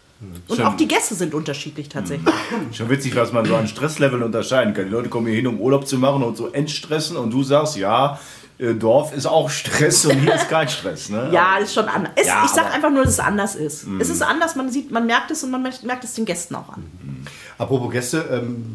Und 0.48 0.56
Schon. 0.58 0.66
auch 0.66 0.76
die 0.78 0.88
Gäste 0.88 1.16
sind 1.16 1.34
unterschiedlich 1.34 1.90
tatsächlich. 1.90 2.34
Schon 2.74 2.90
witzig, 2.90 3.16
was 3.16 3.32
man 3.32 3.46
so 3.46 3.56
an 3.56 3.68
Stressleveln 3.68 4.22
unterscheiden 4.24 4.74
kann. 4.74 4.86
Die 4.86 4.92
Leute 4.92 5.10
kommen 5.10 5.28
hier 5.28 5.36
hin, 5.36 5.48
um 5.48 5.60
Urlaub 5.60 5.88
zu 5.88 5.98
machen 5.98 6.24
und 6.24 6.36
so 6.38 6.48
entstressen 6.50 7.16
und 7.18 7.32
du 7.32 7.44
sagst, 7.44 7.78
ja, 7.78 8.20
äh, 8.60 8.74
Dorf 8.74 9.14
ist 9.16 9.26
auch 9.26 9.50
Stress 9.62 10.06
und 10.06 10.20
hier 10.20 10.36
ist 10.36 10.50
kein 10.50 10.68
Stress. 10.70 11.10
Ne? 11.10 11.30
Ja, 11.32 11.58
ist 11.58 11.74
schon 11.74 11.86
anders. 11.88 12.12
Es, 12.16 12.28
Ja, 12.28 12.44
ich 12.46 12.52
sag 12.52 12.66
aber- 12.66 12.74
einfach 12.76 12.90
nur, 12.92 13.04
dass 13.04 13.14
es 13.14 13.20
anders 13.20 13.56
ist. 13.56 13.86
Es 14.00 14.10
ist 14.10 14.22
anders, 14.22 14.56
man 14.56 14.70
sieht, 14.72 14.92
man 14.92 15.06
merkt 15.06 15.32
es 15.32 15.44
und 15.44 15.52
man 15.52 15.62
merkt 15.64 15.84
merkt 15.84 16.04
es 16.04 16.14
den 16.14 16.26
Gästen 16.26 16.56
auch 16.56 16.70
an. 16.70 16.84
apropos 17.58 17.92
Gäste, 17.92 18.20
ähm, 18.32 18.66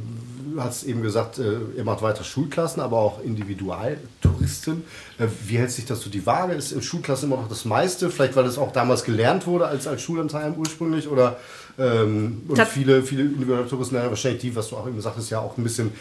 hast 0.63 0.85
eben 0.85 1.03
gesagt, 1.03 1.39
äh, 1.39 1.59
ihr 1.77 1.85
macht 1.85 2.03
weiter 2.03 2.25
Schulklassen, 2.25 2.83
aber 2.83 2.99
auch 2.99 3.23
Individualtouristen. 3.23 4.85
Äh, 5.19 5.27
wie 5.47 5.59
hält 5.59 5.71
sich 5.71 5.87
das 5.87 6.01
so 6.01 6.11
die 6.11 6.25
Waage? 6.27 6.55
Ist 6.55 6.73
in 6.73 6.83
Schulklassen 6.83 7.29
immer 7.29 7.41
noch 7.41 7.49
das 7.49 7.65
meiste? 7.65 8.11
Vielleicht, 8.11 8.37
weil 8.37 8.47
es 8.47 8.59
auch 8.59 8.73
damals 8.73 9.05
gelernt 9.05 9.47
wurde 9.47 9.67
als, 9.67 9.87
als 9.87 10.03
Schullandheim 10.03 10.55
ursprünglich? 10.55 11.09
Oder 11.09 11.39
ähm, 11.79 12.43
und 12.49 12.61
viele, 12.63 13.03
viele 13.03 13.23
Individualtouristen, 13.23 13.97
ja, 13.97 14.09
wahrscheinlich 14.09 14.41
die, 14.41 14.57
was 14.57 14.69
du 14.69 14.77
auch 14.77 14.87
eben 14.87 14.97
gesagt 14.97 15.17
hast, 15.17 15.31
ja 15.31 15.41
auch 15.41 15.57
ein 15.57 15.63
bisschen, 15.63 15.93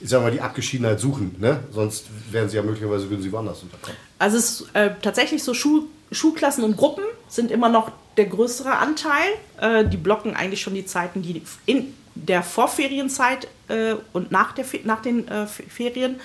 ich 0.00 0.08
sag 0.08 0.22
mal, 0.22 0.30
die 0.30 0.40
Abgeschiedenheit 0.40 1.00
suchen. 1.00 1.36
Ne? 1.38 1.60
Sonst 1.72 2.06
wären 2.30 2.48
sie 2.48 2.56
ja 2.56 2.62
möglicherweise, 2.62 3.08
würden 3.10 3.22
sie 3.22 3.32
woanders 3.32 3.62
unterkommen. 3.62 3.96
Also 4.18 4.38
es 4.38 4.60
ist 4.60 4.74
äh, 4.74 4.90
tatsächlich 5.02 5.42
so 5.42 5.54
Schul 5.54 5.84
Schulklassen 6.12 6.62
und 6.62 6.76
Gruppen 6.76 7.02
sind 7.28 7.50
immer 7.50 7.68
noch 7.68 7.90
der 8.16 8.26
größere 8.26 8.76
Anteil. 8.76 9.26
Äh, 9.60 9.88
die 9.88 9.96
blocken 9.96 10.36
eigentlich 10.36 10.60
schon 10.60 10.74
die 10.74 10.86
Zeiten, 10.86 11.22
die 11.22 11.42
in 11.66 11.94
der 12.16 12.42
Vorferienzeit 12.42 13.46
äh, 13.68 13.94
und 14.12 14.32
nach, 14.32 14.52
der, 14.52 14.64
nach 14.84 15.02
den 15.02 15.28
äh, 15.28 15.46
Fe- 15.46 15.64
Ferien. 15.68 16.16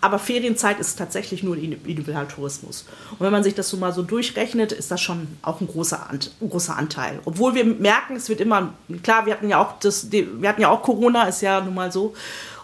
Aber 0.00 0.18
Ferienzeit 0.18 0.80
ist 0.80 0.96
tatsächlich 0.96 1.42
nur 1.42 1.56
Individualtourismus. 1.56 2.84
Und 3.12 3.20
wenn 3.20 3.32
man 3.32 3.42
sich 3.42 3.54
das 3.54 3.70
so 3.70 3.78
mal 3.78 3.92
so 3.94 4.02
durchrechnet, 4.02 4.70
ist 4.70 4.90
das 4.90 5.00
schon 5.00 5.28
auch 5.40 5.62
ein 5.62 5.66
großer, 5.66 6.10
ein 6.10 6.20
großer 6.46 6.76
Anteil. 6.76 7.20
Obwohl 7.24 7.54
wir 7.54 7.64
merken, 7.64 8.16
es 8.16 8.28
wird 8.28 8.42
immer, 8.42 8.74
klar, 9.02 9.24
wir 9.24 9.32
hatten 9.32 9.48
ja 9.48 9.62
auch 9.62 9.78
das, 9.78 10.12
wir 10.12 10.46
hatten 10.46 10.60
ja 10.60 10.68
auch 10.68 10.82
Corona, 10.82 11.24
ist 11.24 11.40
ja 11.40 11.62
nun 11.62 11.74
mal 11.74 11.90
so. 11.90 12.12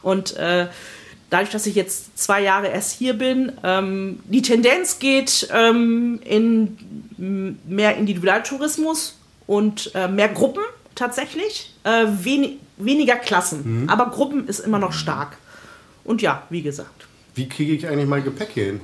Und 0.02 0.36
äh, 0.36 0.66
dadurch, 1.30 1.48
dass 1.48 1.64
ich 1.64 1.76
jetzt 1.76 2.18
zwei 2.18 2.42
Jahre 2.42 2.68
erst 2.68 2.98
hier 2.98 3.14
bin, 3.14 3.52
ähm, 3.64 4.20
die 4.24 4.42
Tendenz 4.42 4.98
geht 4.98 5.48
ähm, 5.50 6.20
in 6.22 7.58
mehr 7.66 7.96
Individualtourismus 7.96 9.16
und 9.46 9.92
äh, 9.94 10.08
mehr 10.08 10.28
Gruppen 10.28 10.62
tatsächlich, 10.94 11.74
äh, 11.84 12.04
weniger 12.84 13.16
Klassen. 13.16 13.86
Aber 13.90 14.06
Gruppen 14.10 14.46
ist 14.48 14.60
immer 14.60 14.78
noch 14.78 14.92
stark. 14.92 15.36
Und 16.04 16.22
ja, 16.22 16.42
wie 16.50 16.62
gesagt, 16.62 17.06
Wie 17.34 17.48
kriege 17.48 17.72
ich 17.72 17.86
eigentlich 17.86 18.08
mein 18.08 18.24
Gepäck 18.24 18.50
hier 18.54 18.64
hin? 18.66 18.80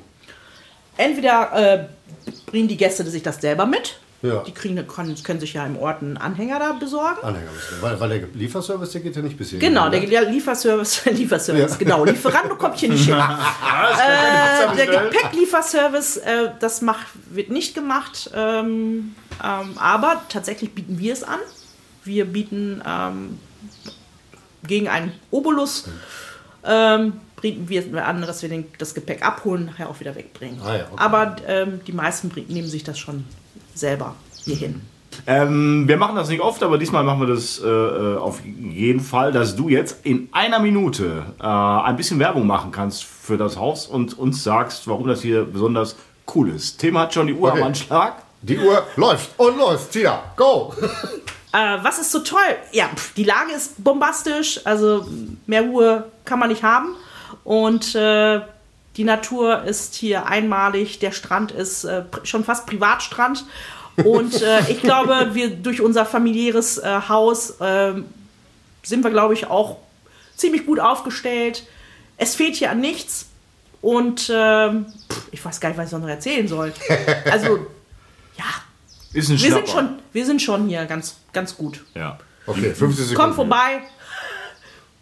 entweder 0.98 1.52
äh, 1.52 2.30
bringen 2.46 2.68
die 2.68 2.76
Gäste 2.76 3.04
sich 3.04 3.22
das 3.22 3.40
selber 3.40 3.66
mit. 3.66 3.98
Ja. 4.22 4.42
Die 4.44 4.52
kriegen, 4.52 4.84
können, 4.86 5.14
können 5.22 5.40
sich 5.40 5.52
ja 5.52 5.66
im 5.66 5.76
Ort 5.76 6.00
einen 6.00 6.16
Anhänger 6.16 6.58
da 6.58 6.72
besorgen. 6.72 7.22
Anhänger 7.22 7.50
müssen. 7.52 7.82
Weil, 7.82 8.00
weil 8.00 8.08
der 8.08 8.28
Lieferservice, 8.32 8.92
der 8.92 9.00
geht 9.02 9.14
ja 9.14 9.20
nicht 9.22 9.36
bis 9.36 9.50
hier. 9.50 9.58
Genau, 9.58 9.90
der, 9.90 10.00
ne? 10.00 10.06
der 10.06 10.22
Lieferservice, 10.30 11.04
Lieferservice, 11.12 11.72
Ja. 11.72 11.76
genau. 11.76 12.04
Lieferando 12.04 12.56
kommt 12.56 12.78
hier 12.78 12.88
nicht 12.88 13.04
hin. 13.04 13.14
äh, 13.14 14.76
der 14.76 14.86
Gepäcklieferservice, 14.86 16.16
äh, 16.18 16.50
das 16.58 16.80
macht, 16.80 17.06
wird 17.30 17.50
nicht 17.50 17.74
gemacht, 17.74 18.30
ähm, 18.34 19.14
ähm, 19.44 19.70
aber 19.76 20.22
tatsächlich 20.30 20.72
bieten 20.74 20.98
wir 20.98 21.12
es 21.12 21.22
an. 21.22 21.38
Wir 22.02 22.24
bieten 22.24 22.82
ähm, 22.86 23.38
gegen 24.66 24.88
einen 24.88 25.12
Obolus, 25.30 25.88
ähm, 26.64 27.14
bieten 27.40 27.68
wir 27.68 27.80
es 27.86 27.94
an, 27.94 28.22
dass 28.22 28.42
wir 28.42 28.48
den, 28.48 28.66
das 28.78 28.94
Gepäck 28.94 29.24
abholen, 29.24 29.66
nachher 29.66 29.88
auch 29.88 30.00
wieder 30.00 30.14
wegbringen. 30.14 30.60
Ah 30.64 30.76
ja, 30.76 30.84
okay. 30.90 30.94
Aber 31.02 31.36
ähm, 31.46 31.80
die 31.86 31.92
meisten 31.92 32.28
bringen, 32.28 32.48
nehmen 32.52 32.68
sich 32.68 32.82
das 32.84 32.98
schon 32.98 33.24
selber 33.74 34.14
hierhin. 34.44 34.80
Ähm, 35.26 35.88
wir 35.88 35.96
machen 35.96 36.16
das 36.16 36.28
nicht 36.28 36.40
oft, 36.40 36.62
aber 36.62 36.76
diesmal 36.76 37.02
machen 37.04 37.20
wir 37.20 37.26
das 37.28 37.58
äh, 37.58 37.66
äh, 37.66 38.16
auf 38.18 38.40
jeden 38.44 39.00
Fall, 39.00 39.32
dass 39.32 39.56
du 39.56 39.68
jetzt 39.68 40.04
in 40.04 40.28
einer 40.32 40.58
Minute 40.58 41.24
äh, 41.40 41.44
ein 41.46 41.96
bisschen 41.96 42.18
Werbung 42.18 42.46
machen 42.46 42.70
kannst 42.70 43.04
für 43.04 43.38
das 43.38 43.56
Haus 43.56 43.86
und 43.86 44.18
uns 44.18 44.42
sagst, 44.44 44.88
warum 44.88 45.06
das 45.08 45.22
hier 45.22 45.44
besonders 45.44 45.96
cool 46.34 46.50
ist. 46.50 46.78
Tim 46.78 46.98
hat 46.98 47.14
schon 47.14 47.28
die 47.28 47.34
Uhr 47.34 47.50
Okay. 47.50 47.60
am 47.62 47.68
Anschlag. 47.68 48.22
Die 48.42 48.58
Uhr 48.58 48.82
läuft 48.96 49.30
und 49.38 49.56
los. 49.56 49.88
Tina, 49.88 50.22
go! 50.36 50.74
Äh, 51.52 51.78
was 51.82 51.98
ist 51.98 52.12
so 52.12 52.20
toll? 52.20 52.40
Ja, 52.72 52.88
pf, 52.94 53.14
die 53.14 53.24
Lage 53.24 53.52
ist 53.52 53.82
bombastisch, 53.82 54.60
also 54.64 55.06
mehr 55.46 55.62
Ruhe 55.62 56.10
kann 56.24 56.38
man 56.38 56.48
nicht 56.48 56.62
haben. 56.62 56.94
Und 57.44 57.94
äh, 57.94 58.40
die 58.96 59.04
Natur 59.04 59.62
ist 59.64 59.94
hier 59.94 60.26
einmalig, 60.26 60.98
der 60.98 61.12
Strand 61.12 61.52
ist 61.52 61.84
äh, 61.84 62.04
schon 62.24 62.44
fast 62.44 62.66
Privatstrand. 62.66 63.44
Und 64.04 64.42
äh, 64.42 64.60
ich 64.70 64.80
glaube, 64.80 65.30
wir 65.34 65.50
durch 65.50 65.80
unser 65.80 66.06
familiäres 66.06 66.78
äh, 66.78 67.00
Haus 67.08 67.54
ähm, 67.60 68.06
sind 68.82 69.04
wir, 69.04 69.10
glaube 69.10 69.34
ich, 69.34 69.46
auch 69.46 69.78
ziemlich 70.36 70.66
gut 70.66 70.80
aufgestellt. 70.80 71.64
Es 72.16 72.34
fehlt 72.34 72.56
hier 72.56 72.70
an 72.70 72.80
nichts. 72.80 73.26
Und 73.82 74.30
ähm, 74.34 74.86
ich 75.30 75.44
weiß 75.44 75.60
gar 75.60 75.68
nicht, 75.68 75.78
was 75.78 75.92
ich 75.92 75.98
noch 75.98 76.08
erzählen 76.08 76.48
soll. 76.48 76.72
Also, 77.30 77.66
ja, 78.36 78.44
Ist 79.16 79.28
ein 79.28 79.32
wir 79.32 79.38
Schnapper. 79.38 79.56
sind 79.66 79.68
schon, 79.68 79.88
wir 80.12 80.26
sind 80.26 80.42
schon 80.42 80.68
hier 80.68 80.84
ganz, 80.86 81.16
ganz 81.32 81.56
gut. 81.56 81.84
Ja. 81.94 82.18
Okay, 82.46 82.72
50 82.74 83.06
Sekunden. 83.06 83.14
Kommt 83.14 83.34
vorbei, 83.34 83.80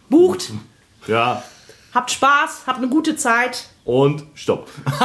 bucht, 0.08 0.50
ja. 1.06 1.42
habt 1.94 2.10
Spaß, 2.10 2.62
habt 2.66 2.78
eine 2.78 2.88
gute 2.88 3.16
Zeit. 3.16 3.64
Und 3.84 4.24
stopp. 4.34 4.68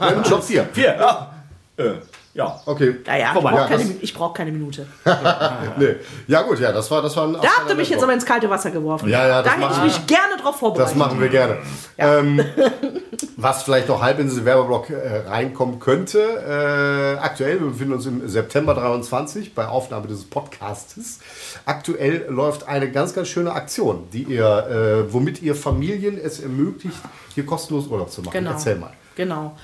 Dann 0.00 0.22
Job 0.22 0.44
hier. 0.46 0.68
Vier. 0.72 0.96
Ja. 0.96 1.34
Äh, 1.76 1.94
ja. 2.34 2.60
Okay. 2.66 2.98
Naja, 3.04 3.26
ich 3.26 3.32
Vorbei. 3.32 3.50
brauche 3.50 3.60
Ja, 3.62 3.66
keine, 3.68 3.84
das- 3.84 4.02
ich 4.02 4.14
brauch 4.14 4.32
keine 4.34 4.52
Minute. 4.52 4.86
Nee. 5.78 5.96
Ja 6.28 6.42
gut, 6.42 6.60
ja, 6.60 6.70
das 6.70 6.88
war, 6.92 7.02
das 7.02 7.16
war 7.16 7.26
ein 7.26 7.32
Da 7.32 7.40
habt 7.58 7.68
ihr 7.68 7.74
mich 7.74 7.88
jetzt 7.88 8.02
aber 8.04 8.12
ins 8.12 8.24
kalte 8.24 8.48
Wasser 8.48 8.70
geworfen. 8.70 9.08
Ja, 9.08 9.26
ja, 9.26 9.42
das 9.42 9.52
da 9.52 9.58
hätte 9.58 9.62
ich 9.72 9.76
machen- 9.78 9.84
mich 9.86 10.06
gerne 10.06 10.36
drauf 10.40 10.58
vorbereitet. 10.60 10.92
Das 10.92 10.96
machen 10.96 11.20
wir 11.20 11.28
gerne. 11.28 11.58
Ähm, 11.96 12.40
was 13.40 13.62
vielleicht 13.62 13.86
noch 13.86 14.02
halb 14.02 14.18
in 14.18 14.26
diesen 14.26 14.44
Werbeblock 14.44 14.90
äh, 14.90 15.18
reinkommen 15.28 15.78
könnte. 15.78 16.18
Äh, 16.18 17.20
aktuell, 17.20 17.60
wir 17.60 17.68
befinden 17.68 17.92
uns 17.92 18.04
im 18.04 18.28
September 18.28 18.74
23 18.74 19.54
bei 19.54 19.68
Aufnahme 19.68 20.08
dieses 20.08 20.24
Podcastes. 20.24 21.20
Aktuell 21.64 22.26
läuft 22.28 22.66
eine 22.66 22.90
ganz, 22.90 23.14
ganz 23.14 23.28
schöne 23.28 23.52
Aktion, 23.52 24.08
die 24.12 24.24
ihr, 24.24 25.06
äh, 25.08 25.12
womit 25.12 25.40
ihr 25.40 25.54
Familien 25.54 26.18
es 26.18 26.40
ermöglicht, 26.40 26.98
hier 27.32 27.46
kostenlos 27.46 27.86
Urlaub 27.86 28.10
zu 28.10 28.22
machen. 28.22 28.32
Genau. 28.32 28.50
Erzähl 28.50 28.74
mal. 28.74 28.90
Genau. 29.14 29.56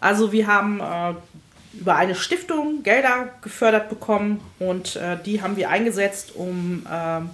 Also 0.00 0.32
wir 0.32 0.48
haben 0.48 0.80
äh, 0.80 1.14
über 1.78 1.94
eine 1.94 2.16
Stiftung 2.16 2.82
Gelder 2.82 3.28
gefördert 3.42 3.90
bekommen 3.90 4.40
und 4.58 4.96
äh, 4.96 5.16
die 5.24 5.40
haben 5.40 5.56
wir 5.56 5.70
eingesetzt, 5.70 6.32
um 6.34 6.84
ähm, 6.92 7.30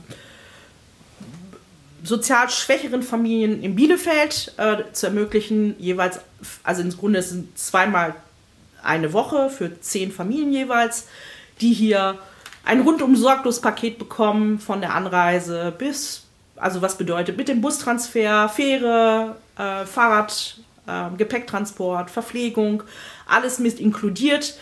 sozial 2.07 2.49
schwächeren 2.51 3.03
Familien 3.03 3.63
in 3.63 3.75
Bielefeld 3.75 4.53
äh, 4.57 4.85
zu 4.93 5.07
ermöglichen, 5.07 5.75
jeweils, 5.79 6.21
also 6.63 6.83
im 6.83 6.91
Grunde 6.97 7.23
sind 7.23 7.59
zweimal 7.59 8.15
eine 8.83 9.13
Woche 9.13 9.51
für 9.51 9.81
zehn 9.81 10.13
Familien 10.13 10.53
jeweils, 10.53 11.09
die 11.61 11.73
hier 11.73 12.19
ein 12.65 12.81
rundum 12.81 13.17
sorglos 13.17 13.61
Paket 13.61 13.99
bekommen 13.99 14.59
von 14.59 14.81
der 14.81 14.95
Anreise 14.95 15.75
bis, 15.77 16.25
also 16.57 16.83
was 16.83 16.97
bedeutet 16.99 17.37
mit 17.37 17.49
dem 17.49 17.61
Bustransfer, 17.61 18.49
Fähre, 18.49 19.37
äh, 19.57 19.85
Fahrrad, 19.85 20.59
äh, 20.87 21.17
Gepäcktransport, 21.17 22.11
Verpflegung, 22.11 22.83
alles 23.27 23.59
mit 23.59 23.81
inkludiert. 23.81 24.57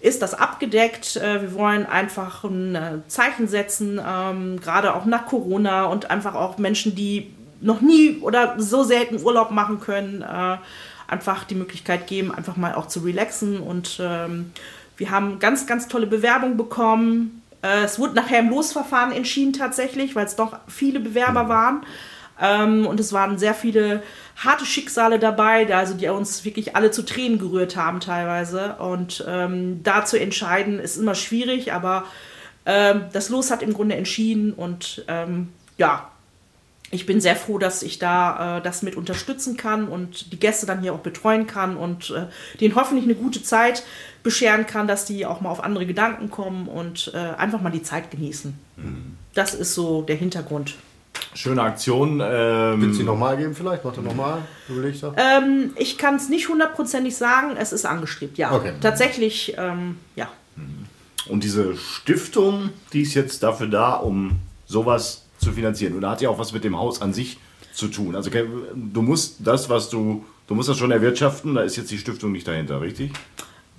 Ist 0.00 0.22
das 0.22 0.34
abgedeckt? 0.34 1.16
Äh, 1.16 1.42
wir 1.42 1.54
wollen 1.54 1.84
einfach 1.84 2.44
ein 2.44 2.74
äh, 2.74 2.98
Zeichen 3.08 3.48
setzen, 3.48 4.00
ähm, 4.04 4.60
gerade 4.60 4.94
auch 4.94 5.04
nach 5.04 5.26
Corona 5.26 5.86
und 5.86 6.10
einfach 6.10 6.34
auch 6.34 6.58
Menschen, 6.58 6.94
die 6.94 7.34
noch 7.60 7.80
nie 7.80 8.18
oder 8.20 8.54
so 8.58 8.84
selten 8.84 9.20
Urlaub 9.22 9.50
machen 9.50 9.80
können, 9.80 10.22
äh, 10.22 10.56
einfach 11.08 11.44
die 11.44 11.56
Möglichkeit 11.56 12.06
geben, 12.06 12.32
einfach 12.32 12.56
mal 12.56 12.74
auch 12.74 12.86
zu 12.86 13.00
relaxen. 13.00 13.58
Und 13.60 13.98
ähm, 14.00 14.52
wir 14.96 15.10
haben 15.10 15.38
ganz, 15.40 15.66
ganz 15.66 15.88
tolle 15.88 16.06
Bewerbungen 16.06 16.56
bekommen. 16.56 17.42
Äh, 17.62 17.84
es 17.84 17.98
wurde 17.98 18.14
nachher 18.14 18.40
im 18.40 18.50
Losverfahren 18.50 19.12
entschieden 19.12 19.52
tatsächlich, 19.52 20.14
weil 20.14 20.26
es 20.26 20.36
doch 20.36 20.58
viele 20.68 21.00
Bewerber 21.00 21.48
waren. 21.48 21.84
Ähm, 22.40 22.86
und 22.86 23.00
es 23.00 23.12
waren 23.12 23.38
sehr 23.38 23.54
viele 23.54 24.02
harte 24.36 24.64
Schicksale 24.64 25.18
dabei, 25.18 25.64
da- 25.64 25.78
also 25.78 25.94
die 25.94 26.08
uns 26.08 26.44
wirklich 26.44 26.76
alle 26.76 26.90
zu 26.90 27.02
Tränen 27.04 27.38
gerührt 27.38 27.76
haben 27.76 28.00
teilweise. 28.00 28.74
Und 28.76 29.24
ähm, 29.28 29.82
da 29.82 30.04
zu 30.04 30.18
entscheiden 30.20 30.78
ist 30.78 30.96
immer 30.96 31.14
schwierig, 31.14 31.72
aber 31.72 32.04
ähm, 32.66 33.02
das 33.12 33.28
Los 33.28 33.50
hat 33.50 33.62
im 33.62 33.72
Grunde 33.72 33.96
entschieden 33.96 34.52
und 34.52 35.04
ähm, 35.08 35.48
ja, 35.78 36.10
ich 36.90 37.04
bin 37.04 37.20
sehr 37.20 37.36
froh, 37.36 37.58
dass 37.58 37.82
ich 37.82 37.98
da 37.98 38.58
äh, 38.58 38.62
das 38.62 38.82
mit 38.82 38.96
unterstützen 38.96 39.56
kann 39.58 39.88
und 39.88 40.32
die 40.32 40.38
Gäste 40.38 40.64
dann 40.64 40.80
hier 40.80 40.94
auch 40.94 41.00
betreuen 41.00 41.46
kann 41.46 41.76
und 41.76 42.10
äh, 42.10 42.26
denen 42.60 42.76
hoffentlich 42.76 43.04
eine 43.04 43.14
gute 43.14 43.42
Zeit 43.42 43.82
bescheren 44.22 44.66
kann, 44.66 44.88
dass 44.88 45.04
die 45.04 45.26
auch 45.26 45.40
mal 45.42 45.50
auf 45.50 45.62
andere 45.62 45.84
Gedanken 45.84 46.30
kommen 46.30 46.66
und 46.66 47.10
äh, 47.14 47.18
einfach 47.36 47.60
mal 47.60 47.70
die 47.70 47.82
Zeit 47.82 48.10
genießen. 48.10 48.58
Das 49.34 49.54
ist 49.54 49.74
so 49.74 50.00
der 50.02 50.16
Hintergrund. 50.16 50.76
Schöne 51.38 51.62
Aktion. 51.62 52.20
Ähm, 52.20 52.82
Willst 52.82 52.96
du 52.96 53.02
die 53.02 53.06
nochmal 53.06 53.36
geben 53.36 53.54
vielleicht? 53.54 53.84
Macht 53.84 53.96
er 53.96 54.02
nochmal? 54.02 54.42
Überlegt 54.68 55.00
er? 55.04 55.14
Ähm, 55.16 55.70
ich 55.76 55.96
kann 55.96 56.16
es 56.16 56.28
nicht 56.28 56.48
hundertprozentig 56.48 57.16
sagen, 57.16 57.56
es 57.56 57.72
ist 57.72 57.86
angestrebt, 57.86 58.38
ja. 58.38 58.50
Okay. 58.50 58.72
Tatsächlich, 58.80 59.54
ähm, 59.56 59.98
ja. 60.16 60.28
Und 61.28 61.44
diese 61.44 61.76
Stiftung, 61.76 62.70
die 62.92 63.02
ist 63.02 63.14
jetzt 63.14 63.44
dafür 63.44 63.68
da, 63.68 63.92
um 63.92 64.32
sowas 64.66 65.26
zu 65.38 65.52
finanzieren. 65.52 65.94
Und 65.94 66.00
da 66.00 66.10
hat 66.10 66.20
ja 66.20 66.28
auch 66.28 66.40
was 66.40 66.52
mit 66.52 66.64
dem 66.64 66.76
Haus 66.76 67.00
an 67.00 67.12
sich 67.12 67.38
zu 67.72 67.86
tun. 67.86 68.16
Also 68.16 68.30
du 68.74 69.02
musst 69.02 69.36
das, 69.38 69.70
was 69.70 69.90
du, 69.90 70.24
du 70.48 70.54
musst 70.56 70.68
das 70.68 70.76
schon 70.76 70.90
erwirtschaften, 70.90 71.54
da 71.54 71.60
ist 71.60 71.76
jetzt 71.76 71.92
die 71.92 71.98
Stiftung 71.98 72.32
nicht 72.32 72.48
dahinter, 72.48 72.80
richtig? 72.80 73.12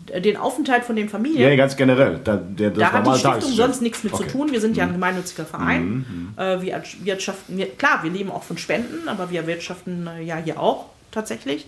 Den 0.10 0.38
Aufenthalt 0.38 0.84
von 0.84 0.96
den 0.96 1.06
Ja, 1.06 1.12
Familien. 1.12 1.58
ganz 1.58 1.76
generell. 1.76 2.20
Da, 2.24 2.36
der, 2.38 2.72
das 2.72 2.80
Da 2.80 2.92
hat 2.92 3.08
die 3.08 3.20
Stiftung 3.20 3.52
sonst 3.52 3.82
nichts 3.82 4.04
mit 4.04 4.16
zu 4.16 4.24
tun. 4.24 4.52
Wir 4.52 4.62
sind 4.62 4.76
ja 4.78 4.84
ein 4.86 4.94
gemeinnütziger 4.94 5.46
Verein. 5.46 6.34
Äh, 6.38 6.62
wir 6.62 6.82
wirtschaften, 7.04 7.58
wir, 7.58 7.68
klar, 7.76 8.04
wir 8.04 8.12
leben 8.12 8.32
auch 8.32 8.44
von 8.44 8.58
Spenden, 8.58 9.08
aber 9.08 9.30
wir 9.32 9.46
wirtschaften 9.48 10.08
äh, 10.08 10.22
ja 10.24 10.38
hier 10.38 10.60
auch 10.60 10.86
tatsächlich. 11.12 11.66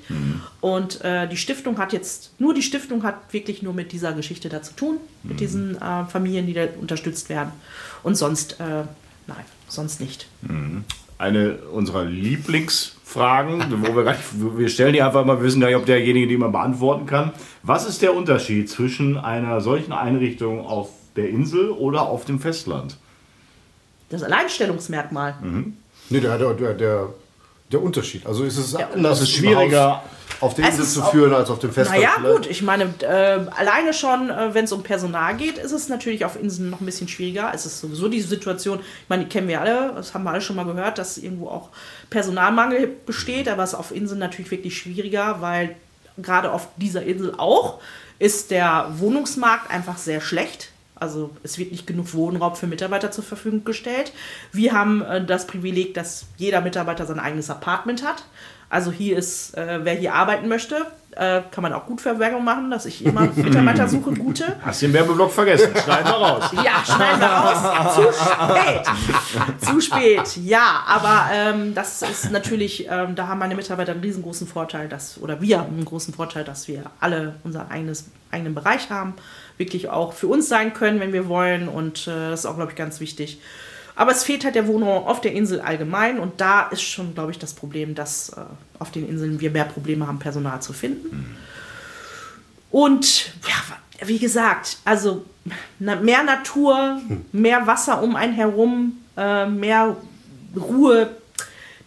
Und 0.60 1.02
äh, 1.04 1.28
die 1.28 1.38
Stiftung 1.38 1.78
hat 1.80 1.94
jetzt, 1.94 2.32
nur 2.40 2.54
die 2.54 2.62
Stiftung 2.62 3.04
hat 3.04 3.16
wirklich 3.34 3.64
nur 3.64 3.74
mit 3.74 3.92
dieser 3.92 4.14
Geschichte 4.14 4.50
da 4.50 4.62
zu 4.62 4.74
tun, 4.76 4.98
mit 5.24 5.40
diesen 5.40 5.82
äh, 5.82 6.06
Familien, 6.06 6.46
die 6.46 6.54
da 6.54 6.66
unterstützt 6.80 7.30
werden. 7.30 7.52
Und 8.04 8.16
sonst, 8.16 8.60
äh, 8.60 8.84
nein, 9.28 9.46
sonst 9.68 10.00
nicht. 10.00 10.28
Eine 11.22 11.58
unserer 11.72 12.04
Lieblingsfragen, 12.04 13.64
wo 13.84 13.96
wir, 13.96 14.04
gar 14.04 14.14
nicht, 14.14 14.58
wir 14.58 14.70
stellen 14.70 14.94
die 14.94 15.04
einfach 15.04 15.24
mal, 15.24 15.38
wir 15.38 15.44
wissen 15.44 15.62
gar 15.62 15.68
nicht, 15.68 15.78
ob 15.78 15.86
derjenige 15.86 16.26
die 16.26 16.38
man 16.38 16.52
beantworten 16.52 17.06
kann. 17.06 17.32
Was 17.62 17.88
ist 17.88 18.02
der 18.02 18.16
Unterschied 18.16 18.68
zwischen 18.72 19.18
einer 19.18 19.62
solchen 19.62 19.94
Einrichtung 19.94 20.66
auf 20.66 20.90
der 21.16 21.30
Insel 21.30 21.70
oder 21.70 22.02
auf 22.02 22.26
dem 22.26 22.40
Festland? 22.40 22.98
Das 24.10 24.24
Alleinstellungsmerkmal. 24.24 25.36
Nee, 26.10 26.22
der, 26.22 26.40
der, 26.40 26.74
der, 26.74 27.10
der, 27.72 27.82
Unterschied. 27.84 28.26
Also 28.26 28.44
ist 28.44 28.58
es 28.58 28.74
anders, 28.74 29.20
das 29.20 29.30
ist 29.30 29.36
schwieriger. 29.36 29.98
Haus 29.98 30.02
auf 30.42 30.58
Es 30.58 30.66
Insel 30.66 30.86
zu 30.86 31.04
führen 31.04 31.34
als 31.34 31.50
auf 31.50 31.60
dem 31.60 31.72
Festland. 31.72 32.02
Naja, 32.02 32.16
vielleicht. 32.18 32.36
gut, 32.36 32.48
ich 32.48 32.62
meine, 32.62 32.94
äh, 33.02 33.40
alleine 33.56 33.94
schon, 33.94 34.30
äh, 34.30 34.54
wenn 34.54 34.66
es 34.66 34.72
um 34.72 34.84
Personal 34.84 35.36
geht, 35.38 35.58
ist 35.58 35.72
es 35.72 35.88
natürlich 35.88 36.26
auf 36.26 36.42
Inseln 36.42 36.70
noch 36.70 36.82
ein 36.82 36.86
bisschen 36.86 37.08
schwieriger. 37.08 37.52
Es 37.54 37.66
ist 37.66 37.80
sowieso 37.80 38.10
die 38.10 38.22
Situation, 38.22 38.80
ich 38.80 39.10
meine, 39.10 39.24
die 39.24 39.30
kennen 39.30 39.48
wir 39.48 39.62
alle, 39.62 39.94
das 39.96 40.14
haben 40.14 40.24
wir 40.24 40.32
alle 40.32 40.42
schon 40.42 40.56
mal 40.56 40.66
gehört, 40.66 40.98
dass 40.98 41.18
irgendwo 41.18 41.50
auch 41.50 41.70
Personalmangel 42.10 42.88
besteht, 43.06 43.48
aber 43.48 43.64
es 43.64 43.74
ist 43.74 43.80
auf 43.80 43.92
Inseln 43.92 44.20
natürlich 44.20 44.52
wirklich 44.52 44.78
schwieriger, 44.78 45.42
weil 45.42 45.76
gerade 46.18 46.52
auf 46.52 46.68
dieser 46.78 47.04
Insel 47.04 47.36
auch 47.38 47.80
ist 48.20 48.52
der 48.52 48.88
Wohnungsmarkt 48.98 49.72
einfach 49.72 49.98
sehr 49.98 50.22
schlecht. 50.22 50.72
Also 50.96 51.32
es 51.42 51.58
wird 51.58 51.72
nicht 51.72 51.88
genug 51.88 52.14
Wohnraum 52.14 52.56
für 52.56 52.68
Mitarbeiter 52.68 53.10
zur 53.10 53.24
Verfügung 53.24 53.64
gestellt. 53.64 54.12
Wir 54.52 54.74
haben 54.74 55.02
äh, 55.02 55.26
das 55.26 55.48
Privileg, 55.48 55.96
dass 55.96 56.26
jeder 56.38 56.62
Mitarbeiter 56.62 57.08
sein 57.08 57.20
eigenes 57.20 57.50
Apartment 57.50 58.06
hat. 58.06 58.24
Also 58.72 58.90
hier 58.90 59.18
ist, 59.18 59.58
äh, 59.58 59.80
wer 59.84 59.96
hier 59.96 60.14
arbeiten 60.14 60.48
möchte, 60.48 60.86
äh, 61.12 61.42
kann 61.52 61.62
man 61.62 61.74
auch 61.74 61.86
gut 61.86 62.00
für 62.00 62.18
Werbung 62.20 62.46
machen, 62.46 62.72
dass 62.72 62.86
ich 62.86 63.06
immer 63.06 63.28
Mitarbeiter 63.36 63.86
suche, 63.90 64.14
gute. 64.14 64.56
Hast 64.62 64.82
den 64.82 64.94
Werbeblock 64.94 65.30
vergessen? 65.30 65.72
Schneiden 65.76 66.06
wir 66.06 66.14
raus. 66.14 66.52
Ja, 66.54 66.82
schneiden 66.86 67.20
wir 67.20 67.28
raus. 67.28 67.96
Zu 67.96 68.14
spät. 68.14 69.60
Zu 69.60 69.82
spät, 69.82 70.38
ja. 70.46 70.86
Aber 70.88 71.26
ähm, 71.34 71.76
das 71.76 72.02
ist 72.02 72.32
natürlich, 72.32 72.88
ähm, 72.90 73.14
da 73.16 73.28
haben 73.28 73.40
meine 73.40 73.56
Mitarbeiter 73.56 73.92
einen 73.92 74.02
riesengroßen 74.02 74.48
Vorteil, 74.48 74.88
dass, 74.88 75.20
oder 75.22 75.42
wir 75.42 75.60
haben 75.60 75.74
einen 75.74 75.84
großen 75.84 76.14
Vorteil, 76.14 76.46
dass 76.46 76.70
wir 76.70 76.84
alle 77.02 77.36
unseren 77.44 77.70
eigenes, 77.70 78.06
eigenen 78.32 78.56
Bereich 78.56 78.90
haben. 78.90 79.16
Wirklich 79.58 79.90
auch 79.90 80.14
für 80.14 80.28
uns 80.28 80.48
sein 80.48 80.74
können, 80.74 81.02
wenn 81.02 81.12
wir 81.12 81.28
wollen. 81.28 81.68
Und 81.68 82.08
äh, 82.08 82.30
das 82.30 82.42
ist 82.42 82.46
auch, 82.46 82.56
glaube 82.56 82.72
ich, 82.72 82.78
ganz 82.78 83.02
wichtig. 83.02 83.42
Aber 83.96 84.12
es 84.12 84.24
fehlt 84.24 84.46
halt 84.46 84.56
der 84.56 84.68
Wohnraum 84.68 85.06
auf 85.06 85.22
der 85.22 85.34
Insel 85.34 85.62
allgemein. 85.62 86.20
Und 86.20 86.42
da 86.42 86.64
ist 86.64 86.82
schon, 86.82 87.14
glaube 87.14 87.32
ich, 87.32 87.40
das 87.40 87.54
Problem, 87.54 87.96
dass 87.96 88.30
äh, 88.30 88.42
auf 88.80 88.92
den 88.92 89.08
Inseln 89.08 89.40
wir 89.40 89.52
mehr 89.52 89.66
Probleme 89.66 90.08
haben, 90.08 90.20
Personal 90.20 90.62
zu 90.62 90.74
finden. 90.74 91.38
Und 92.72 93.34
ja, 93.48 94.08
wie 94.08 94.20
gesagt, 94.20 94.78
also 94.86 95.26
mehr 95.80 96.24
Natur, 96.24 97.02
mehr 97.32 97.68
Wasser 97.68 98.02
um 98.02 98.16
einen 98.16 98.34
herum, 98.34 98.98
äh, 99.18 99.46
mehr 99.46 99.98
Ruhe, 100.56 101.16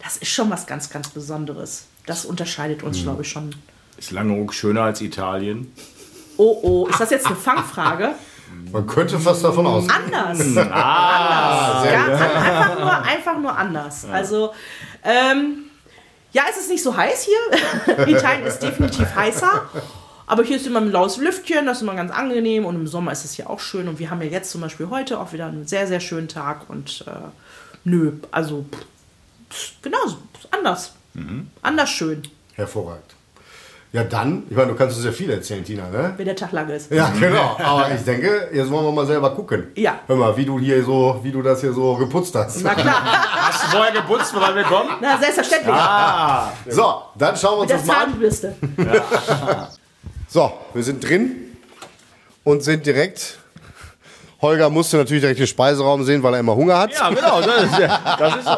das 0.03 0.17
ist 0.17 0.29
schon 0.29 0.49
was 0.51 0.67
ganz, 0.67 0.89
ganz 0.89 1.09
Besonderes. 1.09 1.85
Das 2.05 2.25
unterscheidet 2.25 2.83
uns, 2.83 3.01
glaube 3.01 3.23
ich, 3.23 3.29
schon. 3.29 3.55
Ist 3.97 4.11
Langeoog 4.11 4.53
schöner 4.53 4.83
als 4.83 5.01
Italien? 5.01 5.71
Oh, 6.37 6.59
oh, 6.61 6.87
ist 6.87 6.99
das 6.99 7.09
jetzt 7.09 7.25
eine 7.25 7.35
Fangfrage? 7.35 8.13
Man 8.71 8.87
könnte 8.87 9.19
fast 9.19 9.43
davon 9.43 9.65
ausgehen. 9.65 9.95
Anders. 10.05 10.39
anders. 10.57 11.91
Ganz, 11.91 12.21
einfach, 12.21 12.79
nur, 12.79 13.01
einfach 13.01 13.37
nur 13.39 13.57
anders. 13.57 14.05
Also, 14.05 14.53
ähm, 15.03 15.65
ja, 16.33 16.43
es 16.49 16.57
ist 16.57 16.69
nicht 16.69 16.83
so 16.83 16.95
heiß 16.95 17.23
hier. 17.25 18.07
Italien 18.07 18.45
ist 18.45 18.59
definitiv 18.59 19.15
heißer. 19.15 19.69
Aber 20.27 20.43
hier 20.43 20.57
ist 20.57 20.67
immer 20.67 20.81
ein 20.81 20.91
laues 20.91 21.17
Lüftchen, 21.17 21.65
das 21.65 21.77
ist 21.77 21.83
immer 21.83 21.95
ganz 21.95 22.11
angenehm 22.11 22.65
und 22.65 22.75
im 22.75 22.87
Sommer 22.87 23.11
ist 23.11 23.25
es 23.25 23.33
hier 23.33 23.49
auch 23.49 23.59
schön. 23.59 23.87
Und 23.87 23.99
wir 23.99 24.09
haben 24.09 24.21
ja 24.21 24.27
jetzt 24.27 24.51
zum 24.51 24.61
Beispiel 24.61 24.89
heute 24.89 25.19
auch 25.19 25.33
wieder 25.33 25.45
einen 25.45 25.67
sehr, 25.67 25.87
sehr 25.87 25.99
schönen 25.99 26.27
Tag 26.27 26.69
und 26.69 27.05
äh, 27.07 27.11
nö, 27.83 28.13
also 28.31 28.65
pff, 29.51 29.73
genau, 29.81 30.03
ist 30.05 30.17
anders. 30.51 30.93
Anders 31.61 31.89
schön, 31.89 32.23
Hervorragend. 32.55 33.14
Ja, 33.93 34.03
dann, 34.03 34.43
ich 34.49 34.55
meine, 34.57 34.71
du 34.71 34.75
kannst 34.77 34.97
uns 34.97 35.05
ja 35.05 35.11
viel 35.13 35.29
erzählen, 35.29 35.63
Tina, 35.63 35.89
ne? 35.89 36.13
wenn 36.17 36.25
der 36.25 36.35
Tag 36.35 36.51
lang 36.51 36.67
ist. 36.69 36.91
Ja, 36.91 37.09
genau. 37.17 37.55
Aber 37.63 37.89
ich 37.95 38.01
denke, 38.03 38.49
jetzt 38.51 38.69
wollen 38.69 38.83
wir 38.85 38.91
mal 38.91 39.05
selber 39.05 39.33
gucken. 39.33 39.67
Ja. 39.75 39.99
Hör 40.07 40.17
mal, 40.17 40.35
wie 40.35 40.43
du 40.43 40.59
hier 40.59 40.83
so, 40.83 41.17
wie 41.23 41.31
du 41.31 41.41
das 41.41 41.61
hier 41.61 41.71
so 41.71 41.95
geputzt 41.95 42.35
hast. 42.35 42.61
Na 42.61 42.75
klar, 42.75 43.01
Hast 43.05 43.63
du 43.63 43.77
vorher 43.77 43.93
geputzt, 43.93 44.33
bevor 44.33 44.53
wir 44.53 44.63
kommen? 44.63 44.89
na 45.01 45.17
selbstverständlich. 45.17 45.73
Ah, 45.73 46.51
So, 46.67 47.03
dann 47.17 47.37
schauen 47.37 47.53
wir 47.55 47.61
uns 47.61 47.61
Mit 47.61 47.69
der 47.71 47.77
das 47.77 47.87
mal 47.87 47.93
an. 48.03 48.09
Zahnbürste. 48.11 48.55
So, 50.27 50.51
wir 50.73 50.83
sind 50.83 51.07
drin 51.07 51.55
und 52.43 52.63
sind 52.63 52.85
direkt. 52.85 53.37
Holger 54.45 54.69
musste 54.69 54.97
natürlich 54.97 55.21
direkt 55.21 55.39
den 55.39 55.47
Speiseraum 55.47 56.03
sehen, 56.03 56.21
weil 56.23 56.33
er 56.35 56.39
immer 56.39 56.55
Hunger 56.55 56.77
hat. 56.77 56.91
ja, 56.93 57.09
genau. 57.09 57.41
Das 57.41 57.63
ist, 57.63 57.79
ja, 57.79 57.99
das 58.17 58.35
ist 58.37 58.45
so. 58.45 58.57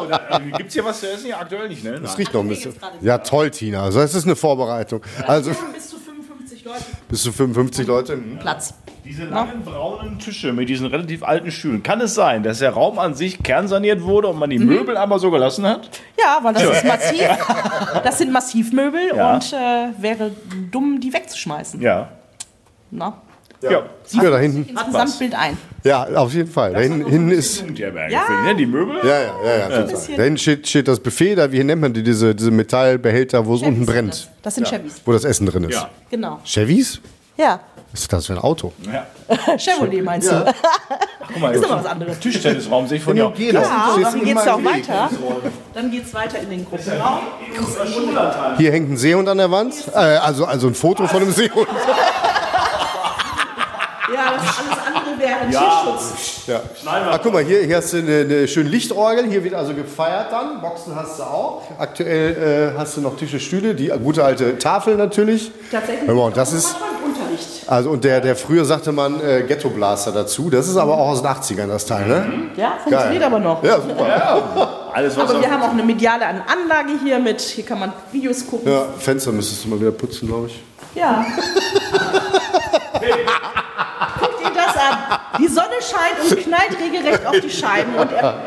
Gibt 0.56 0.68
es 0.68 0.74
hier 0.74 0.84
was 0.84 1.00
zu 1.00 1.10
essen? 1.10 1.28
Ja, 1.28 1.38
aktuell 1.40 1.68
nicht, 1.68 1.82
ne? 1.84 1.98
Das 2.00 2.16
riecht 2.18 2.32
noch 2.34 2.42
ein 2.42 2.48
bisschen. 2.48 2.74
Ja, 3.00 3.18
toll, 3.18 3.50
Tina. 3.50 3.82
Also, 3.84 4.00
es 4.00 4.14
ist 4.14 4.24
eine 4.24 4.36
Vorbereitung. 4.36 5.00
Also, 5.26 5.50
Bis 5.74 5.88
zu 5.90 5.96
55 5.98 6.64
Leute. 6.64 6.84
bis 7.08 7.22
zu 7.22 7.32
55 7.32 7.86
Leute. 7.86 8.12
Hm. 8.14 8.38
Platz. 8.38 8.74
Diese 9.04 9.24
langen 9.24 9.62
braunen 9.64 10.18
Tische 10.18 10.52
mit 10.52 10.68
diesen 10.68 10.86
relativ 10.86 11.22
alten 11.22 11.50
Stühlen. 11.50 11.82
Kann 11.82 11.98
es 12.02 12.14
sein, 12.14 12.42
dass 12.42 12.58
der 12.58 12.72
Raum 12.72 12.98
an 12.98 13.14
sich 13.14 13.42
kernsaniert 13.42 14.02
wurde 14.02 14.28
und 14.28 14.38
man 14.38 14.50
die 14.50 14.58
Möbel 14.58 14.98
einmal 14.98 15.18
so 15.18 15.30
gelassen 15.30 15.66
hat? 15.66 15.88
Ja, 16.22 16.38
weil 16.42 16.52
das 16.52 16.62
ist 16.64 16.84
massiv. 16.84 17.22
Das 18.04 18.18
sind 18.18 18.30
Massivmöbel 18.32 19.00
Ja. 19.16 19.34
und 19.34 19.50
äh, 19.54 19.56
wäre 20.02 20.30
dumm, 20.70 21.00
die 21.00 21.10
wegzuschmeißen. 21.10 21.80
Ja. 21.80 22.08
Na? 22.90 23.14
Ja. 23.62 23.84
Sieht 24.04 24.22
man 24.22 24.30
da 24.32 24.38
hinten? 24.38 24.68
Ins 24.68 24.84
Gesamtbild 24.84 25.34
ein. 25.34 25.56
Ja, 25.84 26.04
auf 26.16 26.32
jeden 26.34 26.50
Fall. 26.50 26.72
Da 26.72 26.80
hinten, 26.80 27.08
hinten 27.08 27.30
ist. 27.30 27.64
Ja. 27.76 27.90
ne? 27.90 28.54
Die 28.56 28.66
Möbel? 28.66 28.96
Ja, 29.02 29.20
ja, 29.20 29.30
ja, 29.44 29.58
ja. 29.58 29.82
total. 29.82 30.16
Da 30.16 30.22
hinten 30.24 30.38
steht, 30.38 30.68
steht 30.68 30.88
das 30.88 30.98
Buffet, 31.00 31.36
da, 31.36 31.50
wie 31.52 31.62
nennt 31.62 31.80
man 31.80 31.92
die, 31.92 32.02
diese, 32.02 32.34
diese 32.34 32.50
Metallbehälter, 32.50 33.46
wo 33.46 33.54
es 33.54 33.62
unten 33.62 33.86
brennt, 33.86 34.28
Das 34.42 34.56
sind 34.56 34.66
Chevys. 34.66 35.00
wo 35.04 35.12
das 35.12 35.24
Essen 35.24 35.46
drin 35.46 35.64
ist. 35.64 35.74
Ja. 35.74 35.88
Genau. 36.10 36.40
Chevys? 36.44 37.00
Ja. 37.36 37.60
Was 37.92 38.00
ist 38.02 38.12
das 38.12 38.26
für 38.26 38.34
ein 38.34 38.38
Auto? 38.40 38.72
ja. 38.92 39.06
Chevrolet 39.58 40.02
meinst 40.02 40.30
du? 40.30 40.44
Guck 41.28 41.40
mal, 41.40 41.54
Ist 41.54 41.64
doch 41.64 41.70
was 41.70 41.86
anderes. 41.86 42.18
Tischtennisraum 42.18 42.86
sehe 42.86 42.98
ich 42.98 43.02
von 43.04 43.14
dir. 43.16 43.30
Das 43.52 43.68
Ja, 43.68 43.90
steht 43.92 44.04
dann 44.04 44.24
geht's 44.24 44.44
ja 44.44 44.54
auch 44.54 44.64
weiter. 44.64 45.10
Dann 45.74 45.90
geht's 45.90 46.12
weiter 46.14 46.38
in 46.40 46.50
den 46.50 46.64
Gruppenraum. 46.66 47.20
Hier 48.58 48.72
hängt 48.72 48.90
ein 48.90 48.96
Seehund 48.96 49.28
an 49.28 49.38
der 49.38 49.50
Wand. 49.50 49.74
Äh, 49.94 49.98
also, 49.98 50.44
also 50.44 50.66
ein 50.68 50.74
Foto 50.74 51.06
von 51.06 51.22
einem 51.22 51.32
Seehund. 51.32 51.68
Ja, 54.14 54.32
das 54.32 54.42
alles 54.58 54.78
wäre 55.52 55.62
Tierschutz. 55.64 56.46
Ja. 56.46 56.60
Ah, 56.86 57.18
guck 57.22 57.32
mal, 57.32 57.44
hier, 57.44 57.62
hier 57.62 57.76
hast 57.76 57.92
du 57.92 57.98
eine, 57.98 58.20
eine 58.20 58.48
schöne 58.48 58.68
Lichtorgel. 58.68 59.26
Hier 59.26 59.44
wird 59.44 59.54
also 59.54 59.74
gefeiert 59.74 60.32
dann. 60.32 60.60
Boxen 60.60 60.94
hast 60.94 61.18
du 61.18 61.22
auch. 61.22 61.62
Aktuell 61.78 62.72
äh, 62.74 62.78
hast 62.78 62.96
du 62.96 63.00
noch 63.00 63.16
Tische, 63.16 63.40
Stühle. 63.40 63.74
Die 63.74 63.88
gute 64.02 64.24
alte 64.24 64.58
Tafel 64.58 64.96
natürlich. 64.96 65.50
Tatsächlich. 65.70 66.08
Und 66.08 66.36
das 66.36 66.52
ist, 66.52 66.76
also 67.66 67.90
und 67.90 68.02
der, 68.02 68.20
der 68.20 68.34
früher 68.34 68.64
sagte 68.64 68.92
man 68.92 69.20
äh, 69.20 69.42
Ghetto 69.42 69.68
Blaster 69.68 70.10
dazu. 70.10 70.48
Das 70.48 70.68
ist 70.68 70.76
aber 70.76 70.94
auch 70.94 71.08
aus 71.08 71.22
den 71.22 71.30
80ern 71.30 71.66
das 71.66 71.84
Teil, 71.84 72.06
ne? 72.06 72.50
Ja, 72.56 72.78
funktioniert 72.82 73.22
aber 73.22 73.38
noch. 73.38 73.62
Ja, 73.62 73.80
super. 73.80 74.90
Alles, 74.92 75.16
was 75.16 75.30
Aber 75.30 75.40
wir 75.40 75.50
haben 75.50 75.62
auch 75.62 75.70
eine 75.70 75.82
mediale 75.82 76.24
Anlage 76.24 76.92
hier 77.04 77.18
mit, 77.18 77.40
hier 77.40 77.64
kann 77.64 77.78
man 77.78 77.92
Videos 78.10 78.46
gucken. 78.46 78.72
Ja, 78.72 78.86
Fenster 78.98 79.32
müsstest 79.32 79.64
du 79.64 79.68
mal 79.68 79.80
wieder 79.80 79.90
putzen, 79.90 80.28
glaube 80.28 80.46
ich. 80.46 80.62
Ja. 80.94 81.26
Guckt 84.18 84.40
ihr 84.42 84.50
das 84.54 84.76
an? 84.76 84.97
Die 85.38 85.48
Sonne 85.48 85.74
scheint 85.80 86.30
und 86.30 86.38
knallt 86.40 86.80
regelrecht 86.80 87.26
auf 87.26 87.40
die 87.40 87.50
Scheiben. 87.50 87.94
Und 87.94 88.12
er, 88.12 88.42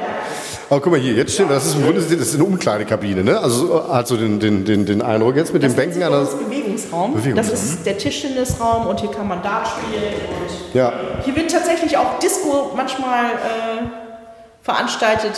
Aber 0.69 0.79
guck 0.81 0.91
mal 0.91 0.99
hier, 0.99 1.13
jetzt 1.13 1.33
steht, 1.33 1.49
das 1.49 1.65
ist, 1.65 1.75
im 1.75 1.83
Grunde, 1.83 2.01
das 2.01 2.09
ist 2.11 2.35
eine 2.35 2.43
Umkleidekabine, 2.43 3.23
ne? 3.23 3.39
Also 3.39 3.87
hat 3.91 4.07
so 4.07 4.17
den, 4.17 4.39
den, 4.39 4.65
den, 4.65 4.85
den 4.85 5.01
Eindruck 5.01 5.35
jetzt 5.35 5.53
mit 5.53 5.63
den 5.63 5.73
Bänken 5.75 6.01
an 6.03 6.11
der, 6.11 6.21
das 6.21 6.33
ist 6.33 6.39
Bewegungsraum. 6.49 7.13
Bewegungsraum. 7.13 7.51
Das 7.51 7.63
ist 7.63 7.85
der 7.85 7.97
Tischtennisraum 7.97 8.87
und 8.87 8.99
hier 8.99 9.11
kann 9.11 9.27
man 9.27 9.41
Dart 9.43 9.67
spielen. 9.67 10.13
Ja. 10.73 10.93
hier 11.23 11.35
wird 11.35 11.51
tatsächlich 11.51 11.97
auch 11.97 12.19
Disco 12.19 12.71
manchmal 12.75 13.25
äh, 13.25 13.85
veranstaltet. 14.61 15.33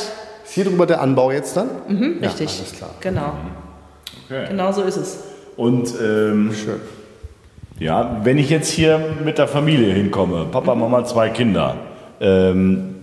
Ist 0.46 0.54
hier 0.54 0.66
drüber 0.66 0.86
der 0.86 1.02
Anbau 1.02 1.32
jetzt 1.32 1.58
dann? 1.58 1.70
Mhm, 1.88 2.20
richtig. 2.22 2.60
alles 2.60 2.74
klar. 2.78 2.90
Genau. 3.00 3.34
Okay. 4.26 4.46
Genau 4.50 4.72
so 4.72 4.84
ist 4.84 4.98
es. 4.98 5.18
Und 5.56 5.90
ähm, 6.00 6.54
Schön. 6.54 6.82
Ja, 7.80 8.22
wenn 8.24 8.38
ich 8.38 8.50
jetzt 8.50 8.70
hier 8.70 9.00
mit 9.24 9.38
der 9.38 9.48
Familie 9.48 9.94
hinkomme, 9.94 10.46
Papa, 10.52 10.76
Mama, 10.76 11.06
zwei 11.06 11.30
Kinder, 11.30 11.76
ähm, 12.20 12.94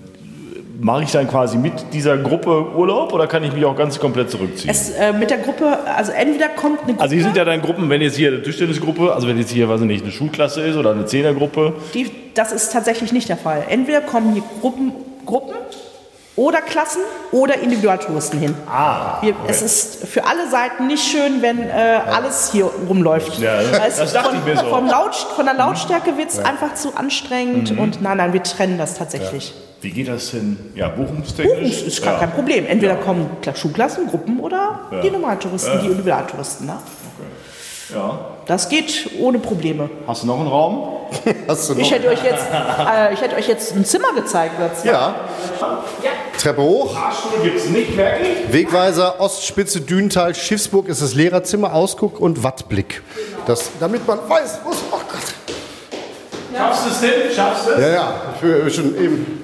mache 0.80 1.02
ich 1.02 1.12
dann 1.12 1.28
quasi 1.28 1.58
mit 1.58 1.72
dieser 1.92 2.16
Gruppe 2.16 2.74
Urlaub 2.74 3.12
oder 3.12 3.26
kann 3.26 3.44
ich 3.44 3.52
mich 3.52 3.64
auch 3.64 3.76
ganz 3.76 3.98
komplett 4.00 4.30
zurückziehen? 4.30 4.70
Es, 4.70 4.90
äh, 4.90 5.12
mit 5.12 5.30
der 5.30 5.38
Gruppe, 5.38 5.78
also 5.96 6.12
entweder 6.12 6.48
kommt 6.48 6.80
eine 6.80 6.92
Gruppe, 6.92 7.02
also 7.02 7.14
hier 7.14 7.24
sind 7.24 7.36
ja 7.36 7.44
dann 7.44 7.60
Gruppen, 7.60 7.90
wenn 7.90 8.00
jetzt 8.00 8.16
hier 8.16 8.28
eine 8.28 8.42
Tischtennisgruppe, 8.42 9.12
also 9.12 9.28
wenn 9.28 9.38
jetzt 9.38 9.50
hier, 9.50 9.68
weiß 9.68 9.82
ich 9.82 9.86
nicht, 9.86 10.02
eine 10.02 10.12
Schulklasse 10.12 10.62
ist 10.62 10.76
oder 10.76 10.92
eine 10.92 11.04
Zehnergruppe. 11.04 11.74
die, 11.94 12.10
das 12.34 12.52
ist 12.52 12.72
tatsächlich 12.72 13.12
nicht 13.12 13.28
der 13.28 13.36
Fall. 13.36 13.64
Entweder 13.68 14.00
kommen 14.00 14.32
hier 14.32 14.42
Gruppen, 14.60 14.92
Gruppen 15.26 15.54
oder 16.40 16.62
Klassen 16.62 17.02
oder 17.32 17.58
Individualtouristen 17.58 18.38
hin. 18.40 18.54
Ah, 18.66 19.18
Wir, 19.20 19.34
Es 19.46 19.60
ist 19.60 20.06
für 20.06 20.24
alle 20.26 20.48
Seiten 20.50 20.86
nicht 20.86 21.04
schön, 21.04 21.42
wenn 21.42 21.68
äh, 21.68 22.00
alles 22.10 22.50
hier 22.50 22.64
rumläuft. 22.88 23.38
Ja, 23.38 23.60
es 23.86 23.96
das 23.98 24.12
dachte 24.14 24.30
von, 24.30 24.38
ich 24.38 24.44
mir 24.46 24.56
so. 24.56 24.66
Vom 24.70 24.86
Laut, 24.86 25.14
von 25.14 25.44
der 25.44 25.54
Lautstärke 25.54 26.16
wird 26.16 26.30
es 26.30 26.38
einfach 26.38 26.74
zu 26.74 26.96
anstrengend 26.96 27.76
und 27.78 28.00
nein, 28.00 28.16
nein, 28.16 28.32
wir 28.32 28.42
trennen 28.42 28.78
das 28.78 28.94
tatsächlich. 28.94 29.52
Wie 29.82 29.90
geht 29.90 30.08
das 30.08 30.30
denn? 30.30 30.58
Ja, 30.74 30.88
buchungstechnisch? 30.88 31.78
Das 31.78 31.82
ist 31.82 32.02
gar 32.02 32.18
kein 32.18 32.30
Problem. 32.32 32.66
Entweder 32.66 32.96
kommen 32.96 33.30
Kla- 33.42 33.54
Schulklassen, 33.56 34.06
Gruppen 34.08 34.40
oder 34.40 34.80
die 35.02 35.10
Normaltouristen, 35.10 35.80
die 35.80 35.86
Individualtouristen. 35.88 36.66
Ne? 36.66 36.76
Ja. 37.94 38.18
Das 38.46 38.68
geht 38.68 39.10
ohne 39.20 39.38
Probleme. 39.38 39.88
Hast 40.06 40.22
du 40.22 40.26
noch 40.26 40.38
einen 40.38 40.48
Raum? 40.48 40.88
Hast 41.48 41.68
du 41.68 41.74
noch? 41.74 41.80
Ich 41.80 41.90
hätte 41.92 42.08
euch 42.08 42.22
jetzt, 42.22 42.44
äh, 42.52 43.12
ich 43.14 43.20
hätte 43.20 43.36
euch 43.36 43.48
jetzt 43.48 43.74
ein 43.74 43.84
Zimmer 43.84 44.12
gezeigt. 44.14 44.54
Das 44.60 44.84
ja. 44.84 45.14
Treppe 46.40 46.62
hoch. 46.62 46.94
Fahrstuhl 46.94 47.42
gibt 47.42 47.58
es 47.58 47.68
nicht, 47.68 47.94
merke 47.96 48.24
ich. 48.24 48.52
Wegweiser, 48.52 49.20
Ostspitze, 49.20 49.80
Dünental, 49.80 50.34
Schiffsburg 50.34 50.88
ist 50.88 51.02
das 51.02 51.14
Lehrerzimmer, 51.14 51.74
Ausguck 51.74 52.18
und 52.18 52.42
Wattblick. 52.42 53.02
Das, 53.46 53.70
damit 53.78 54.06
man 54.06 54.18
weiß, 54.28 54.60
wo 54.64 54.70
es. 54.70 54.78
Oh 54.90 54.96
Gott. 54.96 55.34
Schaffst 56.56 56.86
du 56.86 56.90
es 56.90 57.00
denn? 57.00 57.32
Schaffst 57.34 57.66
du 57.66 57.70
es? 57.72 57.80
Ja, 57.80 57.88
ja, 57.88 58.22
ich 58.36 58.42
will 58.42 58.70
schon 58.70 58.96
eben. 58.96 59.42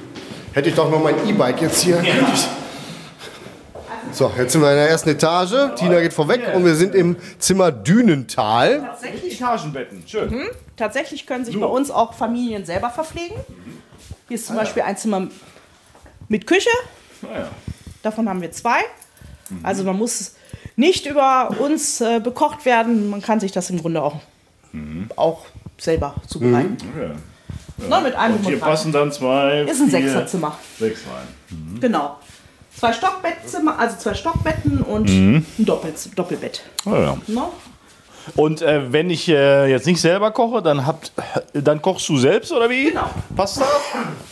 Hätte 0.52 0.70
ich 0.70 0.74
doch 0.74 0.90
noch 0.90 1.02
mein 1.02 1.14
E-Bike 1.28 1.60
jetzt 1.60 1.82
hier. 1.82 2.02
So, 4.12 4.32
jetzt 4.38 4.52
sind 4.52 4.62
wir 4.62 4.70
in 4.70 4.76
der 4.76 4.88
ersten 4.88 5.10
Etage. 5.10 5.74
Tina 5.76 6.00
geht 6.00 6.14
vorweg 6.14 6.40
und 6.54 6.64
wir 6.64 6.74
sind 6.74 6.94
im 6.94 7.16
Zimmer 7.38 7.70
Dünental. 7.70 8.80
tatsächlich, 8.80 9.34
Etagenbetten, 9.34 10.02
schön. 10.06 10.46
tatsächlich 10.76 11.26
können 11.26 11.44
sich 11.44 11.60
bei 11.60 11.66
uns 11.66 11.90
auch 11.90 12.14
Familien 12.14 12.64
selber 12.64 12.88
verpflegen. 12.88 13.36
Hier 14.28 14.36
ist 14.36 14.46
zum 14.46 14.56
Beispiel 14.56 14.82
ein 14.82 14.96
Zimmer 14.96 15.28
mit 16.28 16.46
Küche. 16.46 16.70
Naja. 17.22 17.50
Davon 18.02 18.28
haben 18.28 18.40
wir 18.40 18.52
zwei. 18.52 18.80
Also 19.62 19.84
man 19.84 19.96
muss 19.96 20.34
nicht 20.76 21.06
über 21.06 21.54
uns 21.58 22.00
äh, 22.00 22.20
bekocht 22.20 22.64
werden. 22.64 23.08
Man 23.08 23.22
kann 23.22 23.40
sich 23.40 23.52
das 23.52 23.70
im 23.70 23.80
Grunde 23.80 24.02
auch, 24.02 24.20
auch 25.16 25.46
selber 25.78 26.14
zubereiten. 26.26 26.76
Okay. 26.94 27.10
Na, 27.88 28.00
mit 28.00 28.14
einem 28.14 28.36
Und 28.36 28.46
hier 28.46 28.58
passen 28.58 28.92
dann 28.92 29.12
zwei. 29.12 29.62
Ist 29.62 29.80
ein 29.80 29.90
vier, 29.90 30.00
Sechserzimmer. 30.00 30.58
Sechs 30.78 31.00
rein. 31.00 31.78
Genau. 31.80 32.18
Zwei 32.74 32.92
Stockbettzimmer, 32.92 33.78
also 33.78 33.96
zwei 33.96 34.14
Stockbetten 34.14 34.82
und 34.82 35.08
ein 35.08 35.46
Doppel 35.58 35.94
Doppelbett. 36.14 36.62
Oh 36.84 36.94
ja. 36.94 37.16
Ne? 37.26 37.42
Und 38.34 38.62
äh, 38.62 38.92
wenn 38.92 39.10
ich 39.10 39.28
äh, 39.28 39.70
jetzt 39.70 39.86
nicht 39.86 40.00
selber 40.00 40.30
koche, 40.32 40.62
dann, 40.62 40.86
habt, 40.86 41.12
dann 41.52 41.80
kochst 41.80 42.08
du 42.08 42.16
selbst 42.18 42.52
oder 42.52 42.68
wie? 42.68 42.90
Genau. 42.90 43.08
Pasta? 43.34 43.64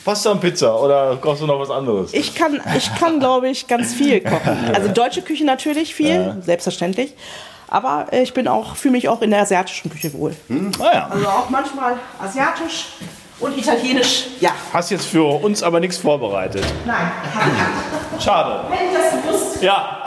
Pasta 0.04 0.30
und 0.33 0.40
Pizza 0.40 0.80
oder 0.80 1.16
kochst 1.20 1.42
du 1.42 1.46
noch 1.46 1.61
was 1.61 1.70
anderes? 1.70 2.12
Ich 2.12 2.35
kann, 2.35 2.61
ich 2.76 2.94
kann 2.96 3.20
glaube 3.20 3.48
ich, 3.48 3.66
ganz 3.66 3.94
viel 3.94 4.20
kochen. 4.20 4.59
Also 4.74 4.88
deutsche 4.88 5.22
Küche 5.22 5.44
natürlich 5.44 5.94
viel, 5.94 6.37
selbstverständlich. 6.40 7.14
Aber 7.68 8.07
äh, 8.11 8.22
ich 8.22 8.35
bin 8.35 8.48
auch, 8.48 8.76
fühle 8.76 8.92
mich 8.92 9.09
auch 9.09 9.22
in 9.22 9.30
der 9.30 9.42
asiatischen 9.42 9.90
Küche 9.90 10.12
wohl. 10.12 10.35
Naja. 10.48 11.09
Also 11.11 11.26
auch 11.26 11.50
manchmal 11.50 11.96
asiatisch 12.20 12.87
und 13.40 13.57
italienisch, 13.59 14.26
ja. 14.40 14.50
Hast 14.72 14.90
jetzt 14.90 15.07
für 15.07 15.24
uns 15.24 15.62
aber 15.62 15.80
nichts 15.80 15.96
vorbereitet. 15.96 16.64
Nein, 16.87 17.11
Schade. 18.20 18.70
hätte 18.70 18.85
ich 18.85 18.96
das 18.96 19.22
gewusst. 19.22 19.62
Ja. 19.62 20.04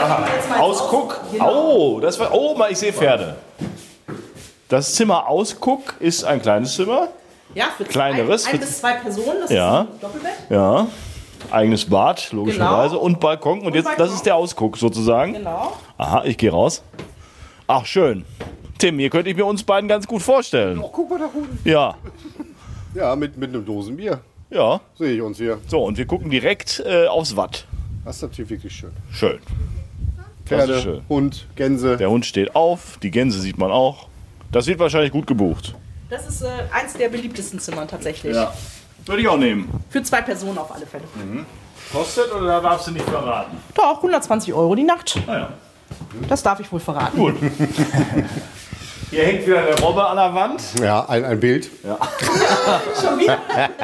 Jetzt 0.00 0.60
Ausguck. 0.60 1.20
Aus- 1.24 1.30
Genau. 1.32 1.72
Oh, 1.72 2.00
das 2.00 2.18
war. 2.18 2.32
Oh, 2.32 2.54
mal, 2.54 2.70
ich 2.72 2.78
sehe 2.78 2.92
Pferde. 2.92 3.36
Das 4.68 4.94
Zimmer 4.94 5.26
Ausguck 5.28 5.94
ist 6.00 6.24
ein 6.24 6.42
kleines 6.42 6.74
Zimmer. 6.74 7.08
Ja, 7.54 7.66
für 7.76 7.84
Kleineres. 7.84 8.46
Ein, 8.46 8.54
ein 8.54 8.60
bis 8.60 8.78
zwei 8.80 8.92
Personen, 8.94 9.40
das 9.42 9.50
Ja. 9.50 9.82
ist 9.82 9.88
ein 9.88 10.00
Doppelbett. 10.00 10.32
Ja. 10.50 10.86
Eigenes 11.50 11.88
Bad, 11.88 12.30
logischerweise. 12.32 12.90
Genau. 12.90 13.02
Und 13.04 13.20
Balkon. 13.20 13.60
Und 13.60 13.74
jetzt, 13.74 13.86
das 13.88 13.96
Balkon. 13.96 14.14
ist 14.14 14.26
der 14.26 14.36
Ausguck 14.36 14.76
sozusagen. 14.76 15.32
Genau. 15.34 15.72
Aha, 15.96 16.22
ich 16.24 16.36
gehe 16.36 16.50
raus. 16.50 16.82
Ach, 17.66 17.86
schön. 17.86 18.24
Tim, 18.78 18.98
hier 18.98 19.08
könnte 19.10 19.30
ich 19.30 19.36
mir 19.36 19.46
uns 19.46 19.62
beiden 19.62 19.88
ganz 19.88 20.06
gut 20.06 20.20
vorstellen. 20.22 20.78
Oh, 20.78 20.90
guck 20.92 21.08
mal 21.10 21.18
da 21.18 21.26
unten. 21.32 21.58
Ja, 21.68 21.94
Ja, 22.94 23.16
mit, 23.16 23.36
mit 23.36 23.50
einem 23.50 23.64
Dosenbier 23.64 24.20
ja. 24.50 24.80
sehe 24.98 25.14
ich 25.16 25.22
uns 25.22 25.38
hier. 25.38 25.58
So, 25.66 25.82
und 25.84 25.96
wir 25.98 26.06
gucken 26.06 26.30
direkt 26.30 26.82
äh, 26.86 27.06
aufs 27.06 27.36
Watt. 27.36 27.64
Das 28.04 28.16
ist 28.16 28.22
natürlich 28.22 28.50
wirklich 28.50 28.74
schön. 28.74 28.92
Schön. 29.10 29.38
Pferde. 30.48 31.02
Hund, 31.08 31.46
Gänse. 31.56 31.96
Der 31.96 32.10
Hund 32.10 32.26
steht 32.26 32.54
auf, 32.54 32.98
die 33.02 33.10
Gänse 33.10 33.40
sieht 33.40 33.58
man 33.58 33.70
auch. 33.70 34.08
Das 34.50 34.66
wird 34.66 34.78
wahrscheinlich 34.78 35.12
gut 35.12 35.26
gebucht. 35.26 35.74
Das 36.10 36.26
ist 36.26 36.42
äh, 36.42 36.48
eins 36.72 36.94
der 36.94 37.08
beliebtesten 37.10 37.60
Zimmer 37.60 37.86
tatsächlich. 37.86 38.34
Würde 38.34 39.22
ich 39.22 39.28
auch 39.28 39.38
nehmen. 39.38 39.68
Für 39.90 40.02
zwei 40.02 40.22
Personen 40.22 40.58
auf 40.58 40.74
alle 40.74 40.86
Fälle. 40.86 41.04
Kostet 41.92 42.32
oder 42.32 42.60
darfst 42.60 42.86
du 42.86 42.90
nicht 42.92 43.08
verraten? 43.08 43.56
Doch, 43.74 43.96
120 43.96 44.52
Euro 44.52 44.74
die 44.74 44.84
Nacht. 44.84 45.18
Naja. 45.26 45.50
Das 46.28 46.42
darf 46.42 46.60
ich 46.60 46.70
wohl 46.70 46.80
verraten. 46.80 47.16
Gut. 47.16 47.34
Hier 49.10 49.24
hängt 49.24 49.46
wieder 49.46 49.66
eine 49.66 49.80
Robbe 49.80 50.06
an 50.06 50.16
der 50.16 50.34
Wand. 50.34 50.62
Ja, 50.82 51.08
ein, 51.08 51.24
ein 51.24 51.40
Bild. 51.40 51.70
Schon 53.02 53.18
wieder. 53.18 53.38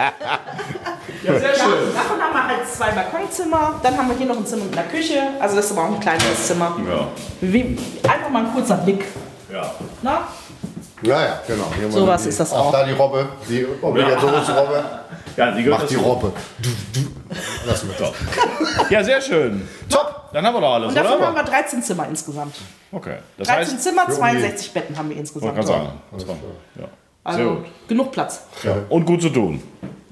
Ja, 1.25 1.39
sehr 1.39 1.55
schön. 1.55 1.95
Davon 1.95 2.21
haben 2.21 2.33
wir 2.35 2.47
halt 2.49 2.69
zwei 2.69 2.91
Balkonzimmer. 2.93 3.81
Dann 3.83 3.97
haben 3.97 4.09
wir 4.11 4.17
hier 4.17 4.27
noch 4.27 4.37
ein 4.37 4.47
Zimmer 4.47 4.65
mit 4.65 4.77
einer 4.79 4.89
Küche. 4.89 5.21
Also 5.41 5.57
das 5.57 5.67
ist 5.67 5.73
aber 5.73 5.89
auch 5.89 5.95
ein 5.95 6.01
kleineres 6.01 6.47
Zimmer. 6.47 6.77
Ja. 6.89 7.09
Wie, 7.41 7.79
einfach 8.03 8.31
mal 8.31 8.45
ein 8.45 8.53
kurzer 8.53 8.77
Blick. 8.77 9.05
ja. 9.53 9.71
Na? 10.03 10.29
Ja, 11.03 11.21
ja, 11.23 11.41
genau. 11.47 11.65
Hier 11.77 11.85
wir 11.85 11.93
Sowas 11.93 12.23
die, 12.23 12.29
ist 12.31 12.41
das 12.41 12.51
auch. 12.53 12.67
auch. 12.69 12.73
da 12.73 12.85
die 12.85 12.93
Robbe, 12.93 13.29
die 13.49 13.67
obligatorische 13.83 14.53
Robbe. 14.57 14.85
Ja, 15.37 15.51
die 15.51 15.65
gehört 15.65 15.81
Macht 15.81 15.91
die. 15.91 15.97
Robbe. 15.97 16.33
Du, 16.63 16.69
du. 16.93 17.07
Lassen 17.67 17.89
wir 17.91 18.07
das. 18.07 18.89
Ja, 18.91 19.03
sehr 19.03 19.21
schön. 19.21 19.69
Top. 19.91 20.31
Dann 20.33 20.47
haben 20.47 20.55
wir 20.55 20.61
doch 20.61 20.75
alles, 20.75 20.89
Und 20.91 20.95
davon 20.97 21.17
oder? 21.19 21.27
haben 21.27 21.35
wir 21.35 21.43
13 21.43 21.83
Zimmer 21.83 22.07
insgesamt. 22.09 22.55
Okay. 22.93 23.17
Das 23.37 23.49
13 23.49 23.75
heißt, 23.75 23.83
Zimmer, 23.83 24.09
62 24.09 24.73
Betten 24.73 24.97
haben 24.97 25.11
wir 25.11 25.17
insgesamt. 25.17 25.57
kann 25.57 25.67
sagen. 25.67 25.89
Ja. 26.17 26.21
Sehr 26.79 26.89
Also 27.25 27.55
gut. 27.57 27.65
genug 27.89 28.13
Platz. 28.13 28.43
Ja. 28.63 28.77
Und 28.89 29.05
gut 29.07 29.23
zu 29.23 29.29
tun. 29.31 29.61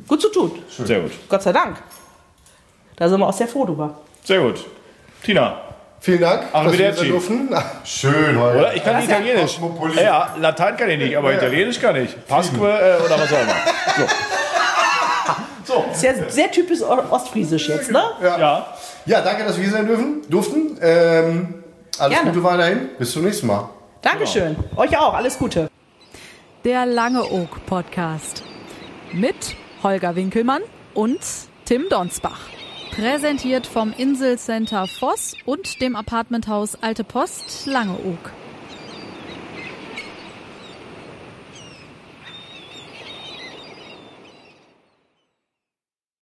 Gut 0.08 0.20
zu 0.20 0.28
tun. 0.30 0.62
Sehr 0.68 1.00
gut. 1.00 1.12
Gott 1.28 1.42
sei 1.42 1.52
Dank. 1.52 1.76
Da 2.96 3.08
sind 3.08 3.20
wir 3.20 3.26
auch 3.28 3.32
sehr 3.32 3.48
froh 3.48 3.64
drüber. 3.64 3.98
Sehr 4.24 4.40
gut. 4.40 4.64
Tina, 5.22 5.60
Vielen 6.02 6.20
Dank, 6.20 6.40
dass 6.52 6.52
wir 6.52 6.58
Arrivederci. 6.90 7.48
Ach, 7.54 7.64
Schön 7.84 8.40
heute. 8.40 8.58
oder? 8.58 8.74
Ich 8.74 8.82
kann 8.82 8.94
Das 8.94 9.06
ja 9.06 9.18
Italienisch. 9.18 9.52
Cosmopolit. 9.52 10.00
Ja, 10.00 10.34
Latein 10.40 10.76
kann 10.76 10.90
ich 10.90 10.98
nicht, 10.98 11.16
aber 11.16 11.32
Italienisch 11.32 11.78
kann 11.78 11.94
ich. 11.94 12.26
Pasque 12.26 12.56
äh, 12.56 13.04
oder 13.04 13.18
was 13.20 13.32
auch 13.32 13.40
immer. 13.40 14.08
So. 15.64 15.84
Sehr, 15.92 16.28
sehr 16.28 16.50
typisch 16.50 16.82
ostfriesisch 16.82 17.68
jetzt, 17.68 17.90
ne? 17.92 18.02
Ja. 18.20 18.66
Ja, 19.06 19.20
danke, 19.22 19.44
dass 19.44 19.56
wir 19.56 19.62
hier 19.62 19.72
sein 19.72 19.86
dürfen, 19.86 20.22
durften. 20.28 20.76
Ähm, 20.82 21.62
alles 21.98 22.14
Gerne. 22.14 22.30
Gute 22.32 22.44
weiterhin. 22.44 22.90
Bis 22.98 23.12
zum 23.12 23.22
nächsten 23.24 23.46
Mal. 23.46 23.70
Dankeschön. 24.02 24.56
Euch 24.76 24.98
auch. 24.98 25.14
Alles 25.14 25.38
Gute. 25.38 25.70
Der 26.64 26.84
Lange 26.84 27.24
Oak 27.24 27.64
Podcast. 27.64 28.42
Mit 29.12 29.56
Holger 29.82 30.16
Winkelmann 30.16 30.62
und 30.94 31.20
Tim 31.64 31.88
Donsbach. 31.88 32.40
Präsentiert 32.92 33.66
vom 33.66 33.92
Inselcenter 33.96 34.86
Voss 34.86 35.34
und 35.44 35.80
dem 35.80 35.96
Apartmenthaus 35.96 36.76
Alte 36.82 37.04
Post 37.04 37.66
Langeoog. 37.66 38.41